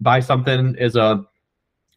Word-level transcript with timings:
buy 0.00 0.20
something 0.20 0.76
as 0.78 0.96
a 0.96 1.24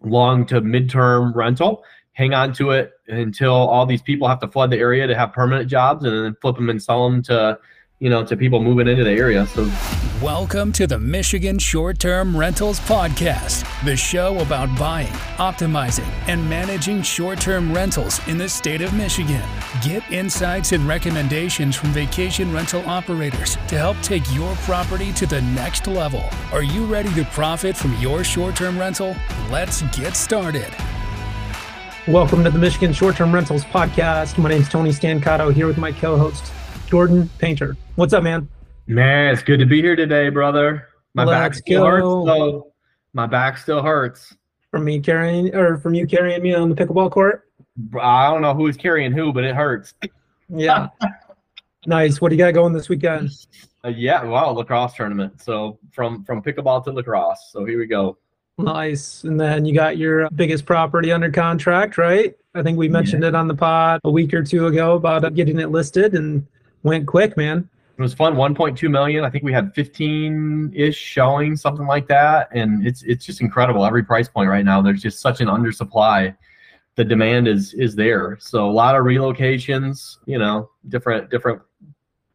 long 0.01 0.45
to 0.47 0.61
midterm 0.61 1.35
rental, 1.35 1.83
hang 2.13 2.33
on 2.33 2.53
to 2.53 2.71
it 2.71 2.91
until 3.07 3.53
all 3.53 3.85
these 3.85 4.01
people 4.01 4.27
have 4.27 4.39
to 4.39 4.47
flood 4.47 4.71
the 4.71 4.77
area 4.77 5.07
to 5.07 5.15
have 5.15 5.33
permanent 5.33 5.69
jobs, 5.69 6.03
and 6.03 6.25
then 6.25 6.35
flip 6.41 6.55
them 6.55 6.69
and 6.69 6.81
sell 6.81 7.09
them 7.09 7.21
to 7.23 7.57
you 7.99 8.09
know, 8.09 8.23
to 8.23 8.37
people 8.37 8.61
moving 8.61 8.87
into 8.87 9.03
the 9.03 9.11
area. 9.11 9.45
So, 9.47 9.69
welcome 10.21 10.71
to 10.71 10.87
the 10.87 10.97
Michigan 10.97 11.59
Short 11.59 11.99
Term 11.99 12.35
Rentals 12.35 12.79
Podcast, 12.79 13.65
the 13.83 13.97
show 13.97 14.39
about 14.39 14.77
buying, 14.79 15.11
optimizing, 15.37 16.07
and 16.27 16.49
managing 16.49 17.01
short 17.01 17.41
term 17.41 17.73
rentals 17.73 18.25
in 18.29 18.37
the 18.37 18.47
state 18.47 18.81
of 18.81 18.93
Michigan. 18.93 19.43
Get 19.83 20.09
insights 20.13 20.71
and 20.71 20.87
recommendations 20.87 21.75
from 21.75 21.89
vacation 21.89 22.53
rental 22.53 22.87
operators 22.87 23.55
to 23.67 23.77
help 23.77 23.99
take 24.01 24.23
your 24.33 24.55
property 24.57 25.11
to 25.13 25.25
the 25.25 25.41
next 25.41 25.85
level. 25.85 26.23
Are 26.53 26.63
you 26.63 26.85
ready 26.85 27.13
to 27.15 27.25
profit 27.25 27.75
from 27.75 27.93
your 27.97 28.23
short 28.23 28.55
term 28.55 28.79
rental? 28.79 29.13
Let's 29.51 29.81
get 29.97 30.15
started. 30.15 30.73
Welcome 32.07 32.45
to 32.45 32.49
the 32.49 32.59
Michigan 32.59 32.93
Short 32.93 33.17
Term 33.17 33.35
Rentals 33.35 33.65
Podcast. 33.65 34.37
My 34.37 34.49
name 34.49 34.61
is 34.61 34.69
Tony 34.69 34.91
Stancato 34.91 35.53
here 35.53 35.67
with 35.67 35.77
my 35.77 35.91
co 35.91 36.17
host, 36.17 36.53
Jordan 36.89 37.29
Painter. 37.37 37.77
What's 37.97 38.13
up, 38.13 38.23
man? 38.23 38.49
Man, 38.87 39.31
it's 39.31 39.43
good 39.43 39.59
to 39.59 39.67
be 39.67 39.79
here 39.79 39.95
today, 39.95 40.29
brother. 40.29 40.87
My 41.13 41.23
Let's 41.23 41.37
back 41.37 41.53
still 41.53 41.83
go. 41.83 41.87
hurts 41.87 42.27
though. 42.27 42.73
My 43.13 43.27
back 43.27 43.59
still 43.59 43.83
hurts. 43.83 44.35
From 44.71 44.85
me 44.85 44.99
carrying 44.99 45.53
or 45.53 45.77
from 45.77 45.93
you 45.93 46.07
carrying 46.07 46.41
me 46.41 46.55
on 46.55 46.67
the 46.67 46.73
pickleball 46.73 47.11
court? 47.11 47.47
I 48.01 48.31
don't 48.31 48.41
know 48.41 48.55
who's 48.55 48.75
carrying 48.75 49.11
who, 49.11 49.31
but 49.31 49.43
it 49.43 49.55
hurts. 49.55 49.93
Yeah. 50.51 50.87
nice. 51.85 52.19
What 52.19 52.29
do 52.29 52.35
you 52.35 52.39
got 52.43 52.55
going 52.55 52.73
this 52.73 52.89
weekend? 52.89 53.29
Uh, 53.85 53.89
yeah, 53.89 54.23
wow, 54.23 54.49
lacrosse 54.49 54.95
tournament. 54.95 55.39
So 55.39 55.77
from 55.91 56.23
from 56.23 56.41
pickleball 56.41 56.83
to 56.85 56.91
lacrosse. 56.91 57.51
So 57.51 57.65
here 57.65 57.77
we 57.77 57.85
go. 57.85 58.17
Nice. 58.57 59.25
And 59.25 59.39
then 59.39 59.63
you 59.63 59.75
got 59.75 59.99
your 59.99 60.27
biggest 60.31 60.65
property 60.65 61.11
under 61.11 61.29
contract, 61.29 61.99
right? 61.99 62.33
I 62.55 62.63
think 62.63 62.79
we 62.79 62.89
mentioned 62.89 63.21
yeah. 63.21 63.29
it 63.29 63.35
on 63.35 63.47
the 63.47 63.53
pod 63.53 64.01
a 64.05 64.09
week 64.09 64.33
or 64.33 64.41
two 64.41 64.65
ago 64.65 64.95
about 64.95 65.35
getting 65.35 65.59
it 65.59 65.69
listed 65.69 66.15
and 66.15 66.47
went 66.83 67.07
quick, 67.07 67.35
man. 67.37 67.69
It 67.97 68.01
was 68.01 68.13
fun. 68.13 68.35
1.2 68.35 68.89
million. 68.89 69.25
I 69.25 69.29
think 69.29 69.43
we 69.43 69.51
had 69.51 69.73
15 69.75 70.71
ish 70.73 70.97
showing, 70.97 71.57
something 71.57 71.85
like 71.85 72.07
that. 72.07 72.47
And 72.53 72.87
it's 72.87 73.03
it's 73.03 73.25
just 73.25 73.41
incredible. 73.41 73.85
Every 73.85 74.03
price 74.03 74.29
point 74.29 74.49
right 74.49 74.63
now, 74.63 74.81
there's 74.81 75.01
just 75.01 75.19
such 75.19 75.41
an 75.41 75.47
undersupply. 75.47 76.35
The 76.95 77.03
demand 77.03 77.49
is 77.49 77.73
is 77.73 77.95
there. 77.95 78.37
So 78.39 78.69
a 78.69 78.71
lot 78.71 78.95
of 78.95 79.03
relocations. 79.03 80.17
You 80.25 80.39
know, 80.39 80.69
different 80.87 81.29
different 81.29 81.61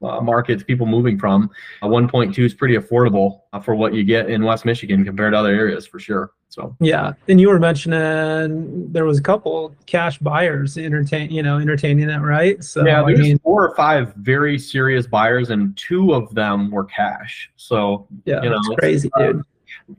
uh, 0.04 0.20
markets 0.20 0.62
people 0.62 0.86
moving 0.86 1.18
from. 1.18 1.50
Uh, 1.82 1.86
1.2 1.86 2.38
is 2.38 2.54
pretty 2.54 2.76
affordable 2.76 3.40
uh, 3.52 3.60
for 3.60 3.74
what 3.74 3.94
you 3.94 4.04
get 4.04 4.30
in 4.30 4.44
West 4.44 4.64
Michigan 4.64 5.04
compared 5.04 5.32
to 5.32 5.38
other 5.38 5.50
areas 5.50 5.86
for 5.86 5.98
sure. 5.98 6.32
So 6.54 6.76
yeah, 6.78 7.14
and 7.26 7.40
you 7.40 7.48
were 7.48 7.58
mentioning 7.58 8.92
there 8.92 9.04
was 9.04 9.18
a 9.18 9.22
couple 9.22 9.74
cash 9.86 10.18
buyers 10.18 10.78
entertain, 10.78 11.28
you 11.32 11.42
know, 11.42 11.58
entertaining 11.58 12.08
it, 12.08 12.18
right? 12.18 12.62
So 12.62 12.86
yeah, 12.86 13.02
there's 13.04 13.18
I 13.18 13.22
mean, 13.22 13.38
four 13.40 13.68
or 13.68 13.74
five 13.74 14.14
very 14.14 14.56
serious 14.56 15.04
buyers, 15.08 15.50
and 15.50 15.76
two 15.76 16.14
of 16.14 16.32
them 16.32 16.70
were 16.70 16.84
cash. 16.84 17.50
So 17.56 18.06
yeah, 18.24 18.40
you 18.40 18.50
know, 18.50 18.58
it's 18.58 18.78
crazy, 18.78 19.10
uh, 19.14 19.32
dude. 19.32 19.42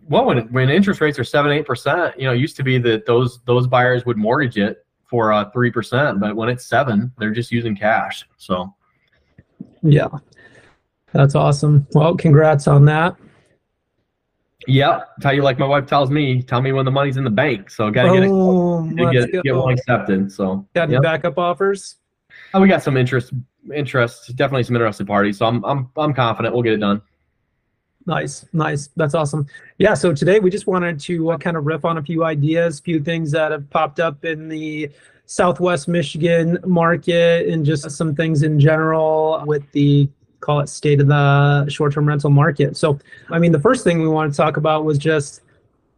Well, 0.08 0.26
when 0.26 0.48
when 0.54 0.70
interest 0.70 1.02
rates 1.02 1.20
are 1.20 1.26
seven 1.26 1.52
eight 1.52 1.66
percent, 1.66 2.18
you 2.18 2.26
know, 2.26 2.32
it 2.32 2.40
used 2.40 2.56
to 2.56 2.64
be 2.64 2.78
that 2.80 3.06
those 3.06 3.42
those 3.44 3.68
buyers 3.68 4.06
would 4.06 4.18
mortgage 4.18 4.58
it 4.58 4.86
for 5.08 5.34
uh 5.34 5.50
three 5.52 5.72
percent, 5.72 6.22
but 6.22 6.36
when 6.38 6.48
it's 6.48 6.66
seven, 6.66 7.12
they're 7.18 7.32
just 7.32 7.52
using 7.52 7.76
cash. 7.76 8.26
So 8.38 8.74
yeah, 9.86 10.08
that's 11.14 11.36
awesome. 11.36 11.88
Well, 11.94 12.16
congrats 12.16 12.68
on 12.68 12.86
that. 12.86 13.16
Yep. 14.68 15.08
Tell 15.22 15.34
you 15.34 15.44
like 15.44 15.60
my 15.60 15.66
wife 15.66 15.86
tells 15.86 16.10
me, 16.10 16.42
tell 16.42 16.62
me 16.62 16.72
when 16.72 16.86
the 16.86 16.92
money's 16.92 17.18
in 17.18 17.24
the 17.24 17.30
bank. 17.30 17.70
So 17.70 17.92
gotta 17.92 18.10
get 18.10 18.24
it, 18.24 19.32
get, 19.32 19.44
get 19.44 19.56
one 19.56 19.74
accepted. 19.74 20.32
So 20.32 20.68
got 20.74 20.90
yep. 20.90 21.04
backup 21.04 21.38
offers? 21.38 21.98
Oh, 22.54 22.62
we 22.62 22.68
got 22.68 22.82
some 22.84 22.98
interest 22.98 23.34
interest, 23.74 24.36
definitely 24.36 24.64
some 24.64 24.76
interested 24.76 25.08
parties. 25.08 25.38
So 25.38 25.46
I'm 25.46 25.64
I'm 25.66 25.90
I'm 25.98 26.14
confident 26.14 26.54
we'll 26.54 26.64
get 26.64 26.74
it 26.74 26.80
done. 26.80 27.02
Nice, 28.08 28.46
nice. 28.54 28.90
That's 28.96 29.16
awesome. 29.16 29.48
Yeah. 29.80 29.96
So 29.96 30.14
today 30.14 30.40
we 30.40 30.52
just 30.52 30.68
wanted 30.68 31.00
to 31.02 31.32
uh, 31.32 31.38
kind 31.38 31.58
of 31.58 31.66
riff 31.66 31.86
on 31.86 31.98
a 31.98 32.04
few 32.04 32.24
ideas, 32.24 32.80
few 32.80 33.00
things 33.00 33.32
that 33.32 33.52
have 33.52 33.68
popped 33.72 34.00
up 34.00 34.24
in 34.26 34.48
the 34.48 34.92
Southwest 35.26 35.88
Michigan 35.88 36.60
market, 36.66 37.50
and 37.50 37.66
just 37.66 37.90
some 37.90 38.14
things 38.14 38.44
in 38.44 38.60
general 38.60 39.44
with 39.48 39.64
the 39.72 40.08
call 40.40 40.60
it 40.60 40.70
state 40.70 41.02
of 41.02 41.08
the 41.08 41.68
short-term 41.68 42.08
rental 42.08 42.30
market. 42.30 42.78
So, 42.78 43.00
I 43.32 43.40
mean, 43.40 43.52
the 43.52 43.60
first 43.60 43.84
thing 43.84 44.00
we 44.00 44.08
want 44.08 44.32
to 44.32 44.38
talk 44.38 44.58
about 44.58 44.86
was 44.86 45.00
just 45.00 45.42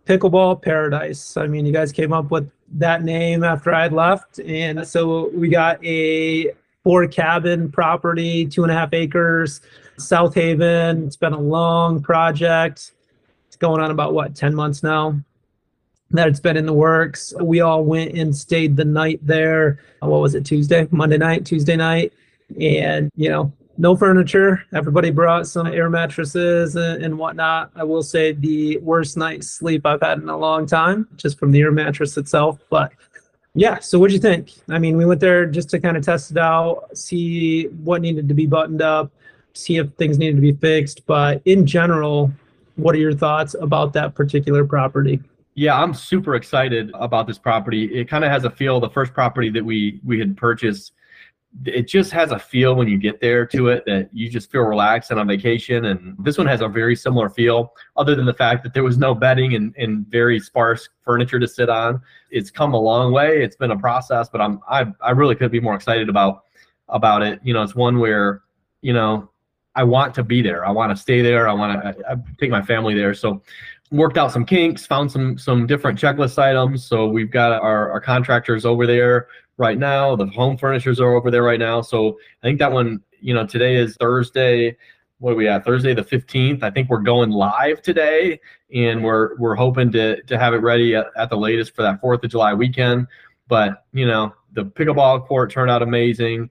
pickleball 0.05 0.61
paradise. 0.61 1.35
I 1.35 1.47
mean, 1.47 1.65
you 1.65 1.73
guys 1.73 1.91
came 1.91 2.13
up 2.13 2.31
with 2.31 2.49
that 2.71 3.03
name 3.03 3.43
after 3.43 3.73
I'd 3.73 3.91
left, 3.91 4.39
and 4.39 4.87
so 4.87 5.29
we 5.33 5.49
got 5.49 5.83
a 5.83 6.53
four 6.85 7.05
cabin 7.05 7.69
property, 7.69 8.45
two 8.45 8.63
and 8.63 8.71
a 8.71 8.75
half 8.75 8.93
acres, 8.93 9.59
South 9.97 10.35
Haven. 10.35 11.05
It's 11.05 11.17
been 11.17 11.33
a 11.33 11.39
long 11.39 12.01
project. 12.01 12.91
It's 13.47 13.55
going 13.57 13.81
on 13.81 13.91
about 13.91 14.13
what 14.13 14.35
ten 14.35 14.53
months 14.53 14.83
now 14.83 15.19
that 16.11 16.27
it's 16.27 16.39
been 16.39 16.57
in 16.57 16.65
the 16.65 16.73
works. 16.73 17.33
We 17.41 17.61
all 17.61 17.83
went 17.83 18.17
and 18.17 18.35
stayed 18.35 18.77
the 18.77 18.85
night 18.85 19.19
there. 19.23 19.79
What 19.99 20.21
was 20.21 20.35
it, 20.35 20.45
Tuesday, 20.45 20.87
Monday 20.91 21.17
night, 21.17 21.45
Tuesday 21.45 21.75
night? 21.75 22.13
And, 22.61 23.11
you 23.15 23.29
know, 23.29 23.51
no 23.77 23.95
furniture. 23.95 24.63
Everybody 24.73 25.11
brought 25.11 25.47
some 25.47 25.67
air 25.67 25.89
mattresses 25.89 26.75
and, 26.75 27.03
and, 27.03 27.17
whatnot. 27.17 27.71
I 27.75 27.83
will 27.83 28.03
say 28.03 28.31
the 28.31 28.77
worst 28.77 29.17
night's 29.17 29.49
sleep 29.49 29.85
I've 29.85 30.01
had 30.01 30.19
in 30.19 30.29
a 30.29 30.37
long 30.37 30.65
time, 30.65 31.07
just 31.17 31.37
from 31.37 31.51
the 31.51 31.59
air 31.61 31.71
mattress 31.71 32.17
itself. 32.17 32.59
But 32.69 32.93
yeah, 33.53 33.79
so 33.79 33.99
what'd 33.99 34.13
you 34.13 34.19
think? 34.19 34.51
I 34.69 34.79
mean, 34.79 34.97
we 34.97 35.05
went 35.05 35.19
there 35.19 35.45
just 35.45 35.69
to 35.71 35.79
kind 35.79 35.97
of 35.97 36.05
test 36.05 36.31
it 36.31 36.37
out, 36.37 36.97
see 36.97 37.65
what 37.83 38.01
needed 38.01 38.27
to 38.29 38.33
be 38.33 38.45
buttoned 38.45 38.81
up, 38.81 39.11
see 39.57 39.77
if 39.77 39.93
things 39.93 40.17
needed 40.17 40.35
to 40.35 40.41
be 40.41 40.53
fixed. 40.53 41.05
But 41.05 41.41
in 41.45 41.65
general, 41.65 42.31
what 42.75 42.95
are 42.95 42.99
your 42.99 43.13
thoughts 43.13 43.55
about 43.59 43.93
that 43.93 44.15
particular 44.15 44.65
property? 44.65 45.21
Yeah, 45.55 45.81
I'm 45.81 45.93
super 45.93 46.35
excited 46.35 46.91
about 46.93 47.25
this 47.25 47.39
property. 47.39 47.85
It 47.85 48.07
kind 48.07 48.23
of 48.23 48.29
has 48.29 48.43
a 48.43 48.49
feel. 48.51 48.79
The 48.79 48.89
first 48.89 49.13
property 49.13 49.49
that 49.49 49.65
we 49.65 49.99
we 50.03 50.19
had 50.19 50.37
purchased 50.37 50.93
it 51.65 51.87
just 51.87 52.11
has 52.11 52.31
a 52.31 52.39
feel 52.39 52.75
when 52.75 52.87
you 52.87 52.97
get 52.97 53.19
there 53.19 53.45
to 53.45 53.69
it 53.69 53.83
that 53.85 54.09
you 54.13 54.29
just 54.29 54.51
feel 54.51 54.61
relaxed 54.61 55.11
and 55.11 55.19
on 55.19 55.27
vacation. 55.27 55.85
And 55.85 56.15
this 56.19 56.37
one 56.37 56.47
has 56.47 56.61
a 56.61 56.67
very 56.67 56.95
similar 56.95 57.29
feel, 57.29 57.73
other 57.95 58.15
than 58.15 58.25
the 58.25 58.33
fact 58.33 58.63
that 58.63 58.73
there 58.73 58.83
was 58.83 58.97
no 58.97 59.15
bedding 59.15 59.55
and, 59.55 59.73
and 59.77 60.05
very 60.07 60.39
sparse 60.39 60.87
furniture 61.03 61.39
to 61.39 61.47
sit 61.47 61.69
on. 61.69 62.01
It's 62.29 62.51
come 62.51 62.73
a 62.73 62.79
long 62.79 63.11
way. 63.11 63.41
It's 63.41 63.55
been 63.55 63.71
a 63.71 63.77
process, 63.77 64.29
but 64.29 64.41
I'm 64.41 64.59
I 64.69 64.85
I 65.01 65.11
really 65.11 65.35
could 65.35 65.51
be 65.51 65.59
more 65.59 65.75
excited 65.75 66.09
about 66.09 66.43
about 66.89 67.23
it. 67.23 67.39
You 67.43 67.53
know, 67.53 67.63
it's 67.63 67.75
one 67.75 67.99
where 67.99 68.43
you 68.81 68.93
know 68.93 69.29
I 69.77 69.83
want 69.83 70.13
to 70.15 70.23
be 70.23 70.41
there. 70.41 70.65
I 70.65 70.71
want 70.71 70.91
to 70.91 71.01
stay 71.01 71.21
there. 71.21 71.47
I 71.47 71.53
want 71.53 71.81
to 71.81 72.09
I, 72.09 72.13
I 72.13 72.15
take 72.39 72.49
my 72.49 72.61
family 72.61 72.95
there. 72.95 73.13
So 73.13 73.41
worked 73.91 74.17
out 74.17 74.31
some 74.31 74.45
kinks, 74.45 74.85
found 74.85 75.11
some 75.11 75.37
some 75.37 75.67
different 75.67 75.99
checklist 75.99 76.37
items. 76.37 76.83
So 76.83 77.07
we've 77.07 77.31
got 77.31 77.53
our, 77.53 77.91
our 77.91 78.01
contractors 78.01 78.65
over 78.65 78.85
there 78.85 79.27
right 79.57 79.77
now. 79.77 80.15
The 80.15 80.25
home 80.25 80.57
furnishers 80.57 80.99
are 80.99 81.13
over 81.13 81.31
there 81.31 81.43
right 81.43 81.59
now. 81.59 81.81
So 81.81 82.17
I 82.43 82.47
think 82.47 82.59
that 82.59 82.71
one, 82.71 83.01
you 83.21 83.33
know, 83.33 83.45
today 83.45 83.75
is 83.75 83.95
Thursday. 83.99 84.75
What 85.19 85.33
are 85.33 85.35
we 85.35 85.47
at? 85.47 85.63
Thursday 85.63 85.93
the 85.93 86.03
15th. 86.03 86.63
I 86.63 86.69
think 86.71 86.89
we're 86.89 86.99
going 86.99 87.29
live 87.29 87.81
today 87.81 88.39
and 88.73 89.03
we're 89.03 89.37
we're 89.37 89.55
hoping 89.55 89.91
to 89.91 90.21
to 90.23 90.39
have 90.39 90.53
it 90.55 90.57
ready 90.57 90.95
at, 90.95 91.07
at 91.15 91.29
the 91.29 91.37
latest 91.37 91.75
for 91.75 91.83
that 91.83 92.01
4th 92.01 92.23
of 92.23 92.31
July 92.31 92.53
weekend. 92.53 93.07
But, 93.47 93.85
you 93.93 94.05
know, 94.05 94.33
the 94.53 94.65
pickleball 94.65 95.25
court 95.27 95.51
turned 95.51 95.71
out 95.71 95.81
amazing. 95.81 96.49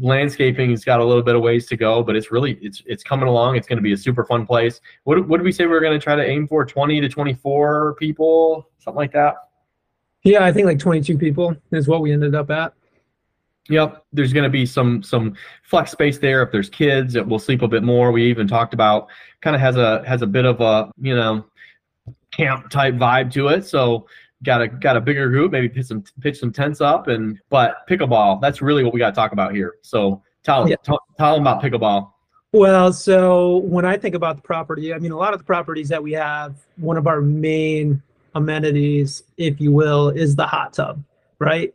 Landscaping 0.00 0.70
has 0.70 0.84
got 0.84 1.00
a 1.00 1.04
little 1.04 1.22
bit 1.22 1.34
of 1.34 1.42
ways 1.42 1.66
to 1.66 1.76
go, 1.76 2.02
but 2.02 2.16
it's 2.16 2.30
really 2.30 2.58
it's 2.62 2.82
it's 2.86 3.02
coming 3.02 3.28
along. 3.28 3.56
It's 3.56 3.66
going 3.66 3.76
to 3.78 3.82
be 3.82 3.92
a 3.92 3.96
super 3.96 4.24
fun 4.24 4.46
place. 4.46 4.80
What 5.04 5.26
what 5.28 5.38
did 5.38 5.44
we 5.44 5.52
say 5.52 5.66
we 5.66 5.74
are 5.74 5.80
going 5.80 5.98
to 5.98 6.02
try 6.02 6.14
to 6.14 6.24
aim 6.24 6.48
for? 6.48 6.64
20 6.64 7.00
to 7.00 7.08
24 7.08 7.96
people, 7.98 8.68
something 8.78 8.96
like 8.96 9.12
that. 9.12 9.34
Yeah, 10.22 10.44
I 10.44 10.52
think 10.52 10.66
like 10.66 10.78
22 10.78 11.18
people 11.18 11.56
is 11.72 11.88
what 11.88 12.00
we 12.00 12.12
ended 12.12 12.34
up 12.34 12.50
at. 12.50 12.72
Yep, 13.68 14.04
there's 14.12 14.32
going 14.32 14.44
to 14.44 14.50
be 14.50 14.66
some 14.66 15.02
some 15.02 15.34
flex 15.62 15.90
space 15.92 16.18
there 16.18 16.42
if 16.42 16.50
there's 16.50 16.68
kids. 16.68 17.14
It 17.14 17.26
will 17.26 17.38
sleep 17.38 17.62
a 17.62 17.68
bit 17.68 17.82
more. 17.82 18.10
We 18.12 18.24
even 18.28 18.48
talked 18.48 18.74
about 18.74 19.08
kind 19.40 19.54
of 19.54 19.60
has 19.60 19.76
a 19.76 20.02
has 20.06 20.22
a 20.22 20.26
bit 20.26 20.44
of 20.44 20.60
a 20.60 20.90
you 21.00 21.14
know 21.14 21.44
camp 22.32 22.70
type 22.70 22.94
vibe 22.94 23.30
to 23.32 23.48
it. 23.48 23.64
So 23.66 24.06
got 24.42 24.62
a 24.62 24.68
got 24.68 24.96
a 24.96 25.00
bigger 25.00 25.28
group, 25.28 25.52
maybe 25.52 25.68
pitch 25.68 25.86
some 25.86 26.04
pitch 26.20 26.38
some 26.38 26.52
tents 26.52 26.80
up, 26.80 27.08
and 27.08 27.38
but 27.50 27.86
pickleball. 27.88 28.40
That's 28.40 28.62
really 28.62 28.84
what 28.84 28.92
we 28.92 28.98
got 28.98 29.10
to 29.10 29.14
talk 29.14 29.32
about 29.32 29.54
here. 29.54 29.74
So 29.82 30.22
tell 30.42 30.68
yeah. 30.68 30.76
tell, 30.82 31.00
tell 31.18 31.34
them 31.34 31.42
about 31.42 31.62
pickleball. 31.62 32.10
Well, 32.52 32.92
so 32.92 33.58
when 33.58 33.84
I 33.84 33.96
think 33.96 34.14
about 34.14 34.36
the 34.36 34.42
property, 34.42 34.92
I 34.92 34.98
mean 34.98 35.12
a 35.12 35.16
lot 35.16 35.32
of 35.32 35.40
the 35.40 35.44
properties 35.44 35.88
that 35.88 36.02
we 36.02 36.12
have, 36.12 36.54
one 36.76 36.96
of 36.96 37.06
our 37.06 37.20
main 37.20 38.02
amenities, 38.34 39.22
if 39.36 39.60
you 39.60 39.72
will, 39.72 40.10
is 40.10 40.36
the 40.36 40.46
hot 40.46 40.74
tub, 40.74 41.02
right? 41.38 41.74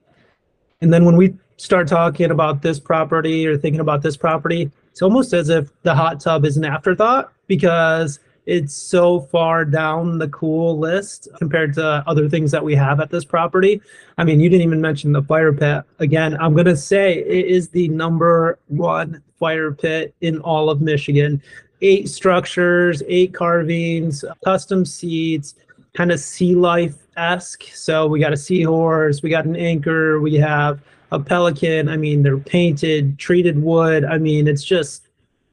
And 0.81 0.93
then 0.93 1.05
when 1.05 1.15
we 1.15 1.35
start 1.57 1.87
talking 1.87 2.29
about 2.29 2.61
this 2.61 2.79
property 2.79 3.47
or 3.47 3.57
thinking 3.57 3.79
about 3.81 4.03
this 4.03 4.15
property, 4.15 4.71
it's 4.91 5.01
almost 5.01 5.33
as 5.33 5.49
if 5.49 5.69
the 5.81 5.95
hot 5.95 6.19
tub 6.19 6.45
is 6.45 6.57
an 6.57 6.65
afterthought 6.65 7.31
because 7.47 8.19
it's 8.47 8.73
so 8.73 9.19
far 9.19 9.65
down 9.65 10.17
the 10.17 10.29
cool 10.29 10.79
list 10.79 11.27
compared 11.37 11.73
to 11.73 12.01
other 12.07 12.29
things 12.29 12.49
that 12.51 12.63
we 12.63 12.73
have 12.75 13.01
at 13.01 13.11
this 13.11 13.25
property. 13.25 13.81
I 14.17 14.23
mean, 14.23 14.39
you 14.39 14.49
didn't 14.49 14.65
even 14.65 14.79
mention 14.79 15.11
the 15.11 15.21
fire 15.21 15.51
pit. 15.51 15.83
Again, 15.99 16.37
I'm 16.39 16.53
going 16.53 16.65
to 16.65 16.77
say 16.77 17.17
it 17.17 17.45
is 17.45 17.67
the 17.67 17.89
number 17.89 18.57
one 18.67 19.21
fire 19.37 19.73
pit 19.73 20.15
in 20.21 20.39
all 20.39 20.69
of 20.69 20.79
Michigan. 20.79 21.41
Eight 21.81 22.07
structures, 22.07 23.03
eight 23.07 23.33
carvings, 23.33 24.23
custom 24.45 24.85
seats, 24.85 25.55
kind 25.93 26.13
of 26.13 26.19
sea 26.19 26.55
life 26.55 26.95
esque. 27.17 27.63
So 27.73 28.07
we 28.07 28.21
got 28.21 28.31
a 28.31 28.37
seahorse, 28.37 29.21
we 29.21 29.29
got 29.29 29.43
an 29.43 29.57
anchor, 29.57 30.21
we 30.21 30.35
have 30.35 30.79
a 31.11 31.19
pelican. 31.19 31.89
I 31.89 31.97
mean, 31.97 32.23
they're 32.23 32.37
painted, 32.37 33.19
treated 33.19 33.61
wood. 33.61 34.05
I 34.05 34.17
mean, 34.17 34.47
it's 34.47 34.63
just 34.63 35.06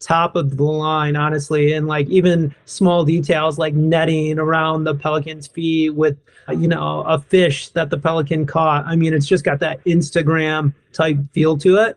top 0.05 0.37
of 0.37 0.57
the 0.57 0.63
line, 0.63 1.17
honestly. 1.17 1.73
And 1.73 1.87
like 1.87 2.07
even 2.09 2.55
small 2.67 3.05
details 3.05 3.59
like 3.59 3.75
netting 3.75 4.39
around 4.39 4.85
the 4.85 4.95
pelican's 4.95 5.47
feet 5.47 5.91
with, 5.91 6.19
you 6.51 6.69
know, 6.69 7.03
a 7.07 7.19
fish 7.19 7.71
that 7.71 7.91
the 7.91 7.99
pelican 7.99 8.47
caught. 8.47 8.85
I 8.87 8.97
mean, 8.97 9.15
it's 9.15 9.27
just 9.27 9.45
got 9.45 9.61
that 9.61 9.83
Instagram 9.85 10.75
type 10.93 11.17
feel 11.33 11.57
to 11.59 11.77
it. 11.79 11.97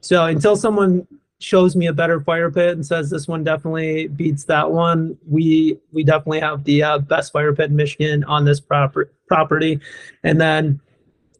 So 0.00 0.24
until 0.24 0.56
someone 0.56 1.06
shows 1.40 1.76
me 1.76 1.86
a 1.86 1.92
better 1.92 2.20
fire 2.20 2.50
pit 2.50 2.70
and 2.70 2.84
says 2.84 3.10
this 3.10 3.28
one 3.28 3.44
definitely 3.44 4.08
beats 4.08 4.44
that 4.44 4.70
one, 4.70 5.16
we 5.28 5.78
we 5.92 6.04
definitely 6.04 6.40
have 6.40 6.64
the 6.64 6.82
uh, 6.82 6.98
best 6.98 7.32
fire 7.32 7.54
pit 7.54 7.70
in 7.70 7.76
Michigan 7.76 8.24
on 8.24 8.44
this 8.44 8.60
proper 8.60 9.10
property. 9.26 9.80
And 10.22 10.40
then, 10.40 10.80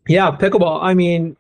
yeah, 0.09 0.31
pickleball. 0.31 0.83
I 0.83 0.95
mean, 0.95 1.37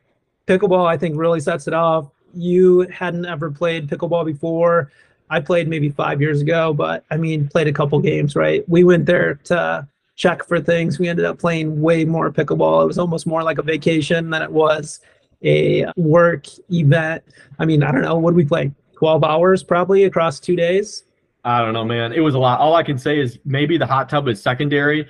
pickleball 0.47 0.87
I 0.87 0.97
think 0.97 1.17
really 1.17 1.41
sets 1.41 1.67
it 1.67 1.75
off 1.75 2.11
you 2.39 2.81
hadn't 2.93 3.27
ever 3.27 3.51
played 3.51 3.89
pickleball 3.89 4.25
before, 4.25 4.91
I 5.31 5.41
played 5.41 5.69
maybe 5.69 5.91
five 5.91 6.21
years 6.21 6.41
ago, 6.41 6.73
but 6.73 7.05
I 7.11 7.17
mean, 7.17 7.49
played 7.49 7.69
a 7.69 7.73
couple 7.73 7.99
games, 8.01 8.35
right? 8.35 8.67
We 8.69 8.85
went 8.85 9.07
there 9.07 9.35
to 9.45 9.87
check 10.17 10.45
for 10.45 10.61
things. 10.61 10.99
We 10.99 11.09
ended 11.09 11.25
up 11.25 11.39
playing 11.39 11.81
way 11.81 12.05
more 12.05 12.31
pickleball. 12.31 12.85
It 12.85 12.87
was 12.87 12.99
almost 12.99 13.27
more 13.27 13.43
like 13.43 13.59
a 13.59 13.63
vacation 13.63 14.31
than 14.31 14.43
it 14.43 14.51
was 14.51 15.01
a 15.45 15.87
work 15.97 16.47
event. 16.73 17.23
I 17.59 17.65
mean, 17.65 17.83
I 17.83 17.93
don't 17.93 18.03
know. 18.03 18.17
What 18.17 18.31
did 18.31 18.37
we 18.37 18.45
play? 18.45 18.73
12 18.97 19.23
hours 19.23 19.63
probably 19.63 20.05
across 20.05 20.41
two 20.41 20.57
days? 20.57 21.05
I 21.45 21.61
don't 21.61 21.73
know, 21.73 21.85
man. 21.85 22.13
It 22.13 22.21
was 22.21 22.35
a 22.35 22.39
lot. 22.39 22.59
All 22.59 22.75
I 22.75 22.83
can 22.83 22.99
say 22.99 23.21
is 23.21 23.39
maybe 23.45 23.79
the 23.79 23.87
hot 23.87 24.09
tub 24.09 24.27
is 24.29 24.43
secondary, 24.43 25.07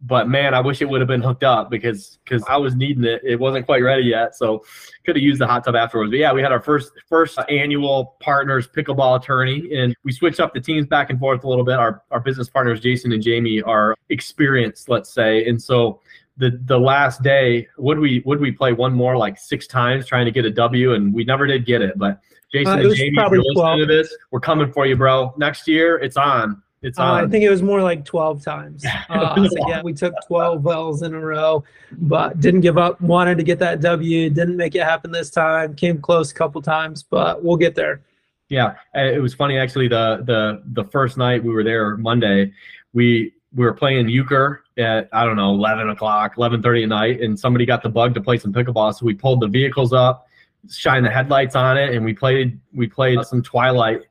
but 0.00 0.28
man, 0.28 0.54
I 0.54 0.60
wish 0.60 0.80
it 0.80 0.88
would 0.88 1.00
have 1.00 1.08
been 1.08 1.20
hooked 1.20 1.42
up 1.42 1.70
because 1.70 2.18
because 2.24 2.44
I 2.48 2.56
was 2.56 2.76
needing 2.76 3.04
it. 3.04 3.20
It 3.24 3.38
wasn't 3.38 3.66
quite 3.66 3.82
ready 3.82 4.04
yet, 4.04 4.36
so 4.36 4.64
could 5.04 5.16
have 5.16 5.22
used 5.22 5.40
the 5.40 5.46
hot 5.46 5.64
tub 5.64 5.74
afterwards. 5.74 6.10
But 6.12 6.18
yeah, 6.18 6.32
we 6.32 6.40
had 6.40 6.52
our 6.52 6.60
first 6.60 6.92
first 7.08 7.38
annual 7.48 8.16
partners 8.20 8.68
pickleball 8.68 9.20
attorney, 9.20 9.74
and 9.74 9.96
we 10.04 10.12
switched 10.12 10.38
up 10.38 10.54
the 10.54 10.60
teams 10.60 10.86
back 10.86 11.10
and 11.10 11.18
forth 11.18 11.42
a 11.42 11.48
little 11.48 11.64
bit. 11.64 11.74
Our 11.74 12.02
our 12.10 12.20
business 12.20 12.48
partners 12.48 12.80
Jason 12.80 13.12
and 13.12 13.22
Jamie 13.22 13.60
are 13.62 13.96
experienced, 14.08 14.88
let's 14.88 15.12
say, 15.12 15.46
and 15.46 15.60
so 15.60 16.00
the 16.36 16.60
the 16.66 16.78
last 16.78 17.22
day 17.22 17.66
would 17.76 17.98
we 17.98 18.22
would 18.24 18.40
we 18.40 18.52
play 18.52 18.72
one 18.72 18.94
more 18.94 19.16
like 19.16 19.36
six 19.36 19.66
times 19.66 20.06
trying 20.06 20.24
to 20.26 20.30
get 20.30 20.44
a 20.44 20.50
W, 20.50 20.94
and 20.94 21.12
we 21.12 21.24
never 21.24 21.46
did 21.46 21.66
get 21.66 21.82
it. 21.82 21.98
But 21.98 22.20
Jason 22.52 22.72
uh, 22.72 22.82
and 22.82 22.94
Jamie, 22.94 23.18
if 23.18 23.32
you're 23.32 23.42
listening 23.42 23.78
to 23.80 23.86
this, 23.86 24.16
we're 24.30 24.40
coming 24.40 24.72
for 24.72 24.86
you, 24.86 24.96
bro. 24.96 25.34
Next 25.36 25.66
year, 25.66 25.98
it's 25.98 26.16
on. 26.16 26.62
It's 26.82 26.98
uh, 26.98 27.12
I 27.12 27.26
think 27.26 27.42
it 27.42 27.50
was 27.50 27.62
more 27.62 27.82
like 27.82 28.04
12 28.04 28.42
times. 28.42 28.84
Uh, 29.08 29.48
so 29.48 29.68
yeah, 29.68 29.82
we 29.82 29.92
took 29.94 30.14
12 30.26 30.62
wells 30.62 31.02
in 31.02 31.14
a 31.14 31.18
row, 31.18 31.64
but 31.92 32.38
didn't 32.40 32.60
give 32.60 32.78
up. 32.78 33.00
Wanted 33.00 33.38
to 33.38 33.42
get 33.42 33.58
that 33.60 33.80
W. 33.80 34.30
Didn't 34.30 34.56
make 34.56 34.74
it 34.74 34.82
happen 34.82 35.10
this 35.10 35.30
time. 35.30 35.74
Came 35.74 36.00
close 36.00 36.30
a 36.30 36.34
couple 36.34 36.60
times, 36.62 37.02
but 37.02 37.42
we'll 37.42 37.56
get 37.56 37.74
there. 37.74 38.02
Yeah, 38.48 38.76
it 38.94 39.20
was 39.20 39.34
funny 39.34 39.58
actually. 39.58 39.88
The 39.88 40.22
the 40.24 40.62
the 40.82 40.84
first 40.90 41.16
night 41.16 41.42
we 41.42 41.52
were 41.52 41.64
there 41.64 41.96
Monday, 41.96 42.52
we 42.92 43.32
we 43.54 43.64
were 43.64 43.74
playing 43.74 44.08
euchre 44.08 44.62
at 44.76 45.08
I 45.12 45.24
don't 45.24 45.36
know 45.36 45.50
11 45.50 45.90
o'clock, 45.90 46.36
11:30 46.36 46.82
at 46.82 46.88
night, 46.88 47.20
and 47.20 47.38
somebody 47.38 47.66
got 47.66 47.82
the 47.82 47.88
bug 47.88 48.14
to 48.14 48.20
play 48.20 48.38
some 48.38 48.52
pickleball. 48.52 48.94
So 48.94 49.04
we 49.06 49.14
pulled 49.14 49.40
the 49.40 49.48
vehicles 49.48 49.92
up, 49.92 50.28
shine 50.70 51.02
the 51.02 51.10
headlights 51.10 51.56
on 51.56 51.76
it, 51.76 51.94
and 51.94 52.04
we 52.04 52.14
played 52.14 52.58
we 52.72 52.86
played 52.86 53.24
some 53.24 53.42
Twilight 53.42 54.02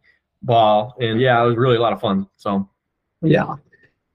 ball. 0.43 0.95
And 0.99 1.19
yeah, 1.19 1.41
it 1.41 1.47
was 1.47 1.57
really 1.57 1.77
a 1.77 1.81
lot 1.81 1.93
of 1.93 1.99
fun. 1.99 2.27
So, 2.37 2.69
yeah. 3.21 3.55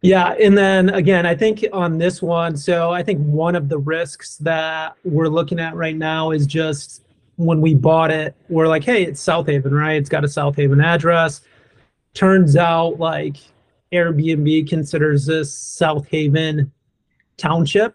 Yeah. 0.03 0.33
And 0.33 0.59
then 0.59 0.89
again, 0.91 1.27
I 1.27 1.35
think 1.35 1.65
on 1.73 1.99
this 1.99 2.21
one, 2.21 2.57
so 2.57 2.91
I 2.91 3.03
think 3.03 3.21
one 3.21 3.55
of 3.55 3.69
the 3.69 3.79
risks 3.79 4.37
that 4.39 4.97
we're 5.05 5.29
looking 5.29 5.61
at 5.61 5.77
right 5.77 5.97
now 5.97 6.33
is 6.33 6.47
just 6.47 7.05
when 7.37 7.61
we 7.61 7.75
bought 7.75 8.11
it, 8.11 8.35
we're 8.49 8.67
like, 8.67 8.83
hey, 8.83 9.05
it's 9.05 9.21
South 9.21 9.47
Haven, 9.47 9.73
right? 9.73 9.97
It's 9.97 10.09
got 10.09 10.25
a 10.25 10.29
South 10.29 10.57
Haven 10.57 10.81
address. 10.81 11.43
Turns 12.15 12.57
out 12.57 12.99
like 12.99 13.37
Airbnb 13.93 14.69
considers 14.69 15.27
this 15.27 15.55
South 15.55 16.07
Haven 16.09 16.73
township. 17.37 17.95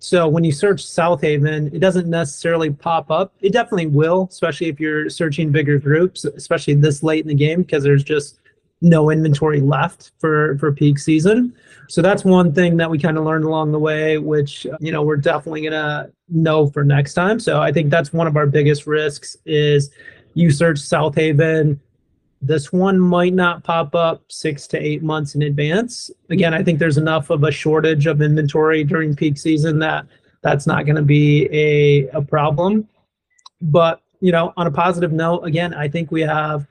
So 0.00 0.26
when 0.26 0.44
you 0.44 0.50
search 0.50 0.84
South 0.84 1.20
Haven, 1.20 1.66
it 1.74 1.78
doesn't 1.78 2.08
necessarily 2.08 2.70
pop 2.70 3.10
up. 3.10 3.34
It 3.42 3.52
definitely 3.52 3.86
will, 3.86 4.28
especially 4.30 4.68
if 4.68 4.80
you're 4.80 5.10
searching 5.10 5.52
bigger 5.52 5.78
groups, 5.78 6.24
especially 6.24 6.74
this 6.74 7.02
late 7.02 7.22
in 7.22 7.28
the 7.28 7.34
game 7.34 7.62
because 7.62 7.84
there's 7.84 8.02
just 8.02 8.40
no 8.80 9.10
inventory 9.10 9.60
left 9.60 10.12
for 10.18 10.56
for 10.58 10.72
peak 10.72 10.98
season. 10.98 11.54
So 11.88 12.00
that's 12.00 12.24
one 12.24 12.54
thing 12.54 12.78
that 12.78 12.90
we 12.90 12.98
kind 12.98 13.18
of 13.18 13.24
learned 13.24 13.44
along 13.44 13.72
the 13.72 13.78
way, 13.78 14.16
which 14.16 14.66
you 14.80 14.90
know 14.90 15.02
we're 15.02 15.18
definitely 15.18 15.62
gonna 15.62 16.10
know 16.30 16.68
for 16.68 16.82
next 16.82 17.12
time. 17.12 17.38
So 17.38 17.60
I 17.60 17.70
think 17.70 17.90
that's 17.90 18.12
one 18.12 18.26
of 18.26 18.36
our 18.36 18.46
biggest 18.46 18.86
risks 18.86 19.36
is 19.44 19.90
you 20.32 20.50
search 20.50 20.78
South 20.78 21.14
Haven, 21.14 21.78
this 22.40 22.72
one 22.72 22.98
might 22.98 23.34
not 23.34 23.64
pop 23.64 23.94
up 23.94 24.22
six 24.28 24.66
to 24.68 24.78
eight 24.78 25.02
months 25.02 25.34
in 25.34 25.42
advance. 25.42 26.10
Again, 26.30 26.54
I 26.54 26.62
think 26.62 26.78
there's 26.78 26.96
enough 26.96 27.30
of 27.30 27.44
a 27.44 27.50
shortage 27.50 28.06
of 28.06 28.22
inventory 28.22 28.82
during 28.82 29.14
peak 29.14 29.36
season 29.36 29.78
that 29.80 30.06
that's 30.42 30.66
not 30.66 30.86
going 30.86 30.96
to 30.96 31.02
be 31.02 31.48
a, 31.52 32.08
a 32.08 32.22
problem. 32.22 32.88
But, 33.60 34.00
you 34.20 34.32
know, 34.32 34.54
on 34.56 34.66
a 34.66 34.70
positive 34.70 35.12
note, 35.12 35.42
again, 35.42 35.74
I 35.74 35.88
think 35.88 36.10
we 36.10 36.22
have 36.22 36.66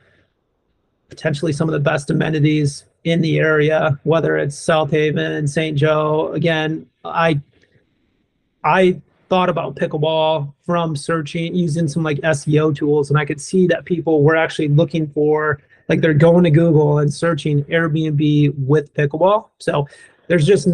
potentially 1.09 1.53
some 1.53 1.69
of 1.69 1.73
the 1.73 1.79
best 1.79 2.09
amenities 2.09 2.85
in 3.03 3.21
the 3.21 3.37
area, 3.37 3.99
whether 4.03 4.37
it's 4.37 4.57
South 4.57 4.89
Haven, 4.89 5.47
St. 5.47 5.77
Joe. 5.77 6.31
Again, 6.33 6.87
I 7.05 7.39
I 8.63 9.01
thought 9.29 9.49
about 9.49 9.75
pickleball 9.75 10.53
from 10.65 10.95
searching 10.95 11.55
using 11.55 11.87
some 11.87 12.03
like 12.03 12.17
SEO 12.17 12.75
tools, 12.75 13.09
and 13.09 13.19
I 13.19 13.25
could 13.25 13.39
see 13.39 13.67
that 13.67 13.85
people 13.85 14.23
were 14.23 14.35
actually 14.35 14.67
looking 14.69 15.07
for 15.07 15.61
like 15.87 16.01
they're 16.01 16.13
going 16.13 16.43
to 16.43 16.51
Google 16.51 16.99
and 16.99 17.13
searching 17.13 17.63
Airbnb 17.65 18.53
with 18.57 18.93
pickleball. 18.93 19.49
So 19.59 19.87
there's 20.27 20.45
just 20.45 20.67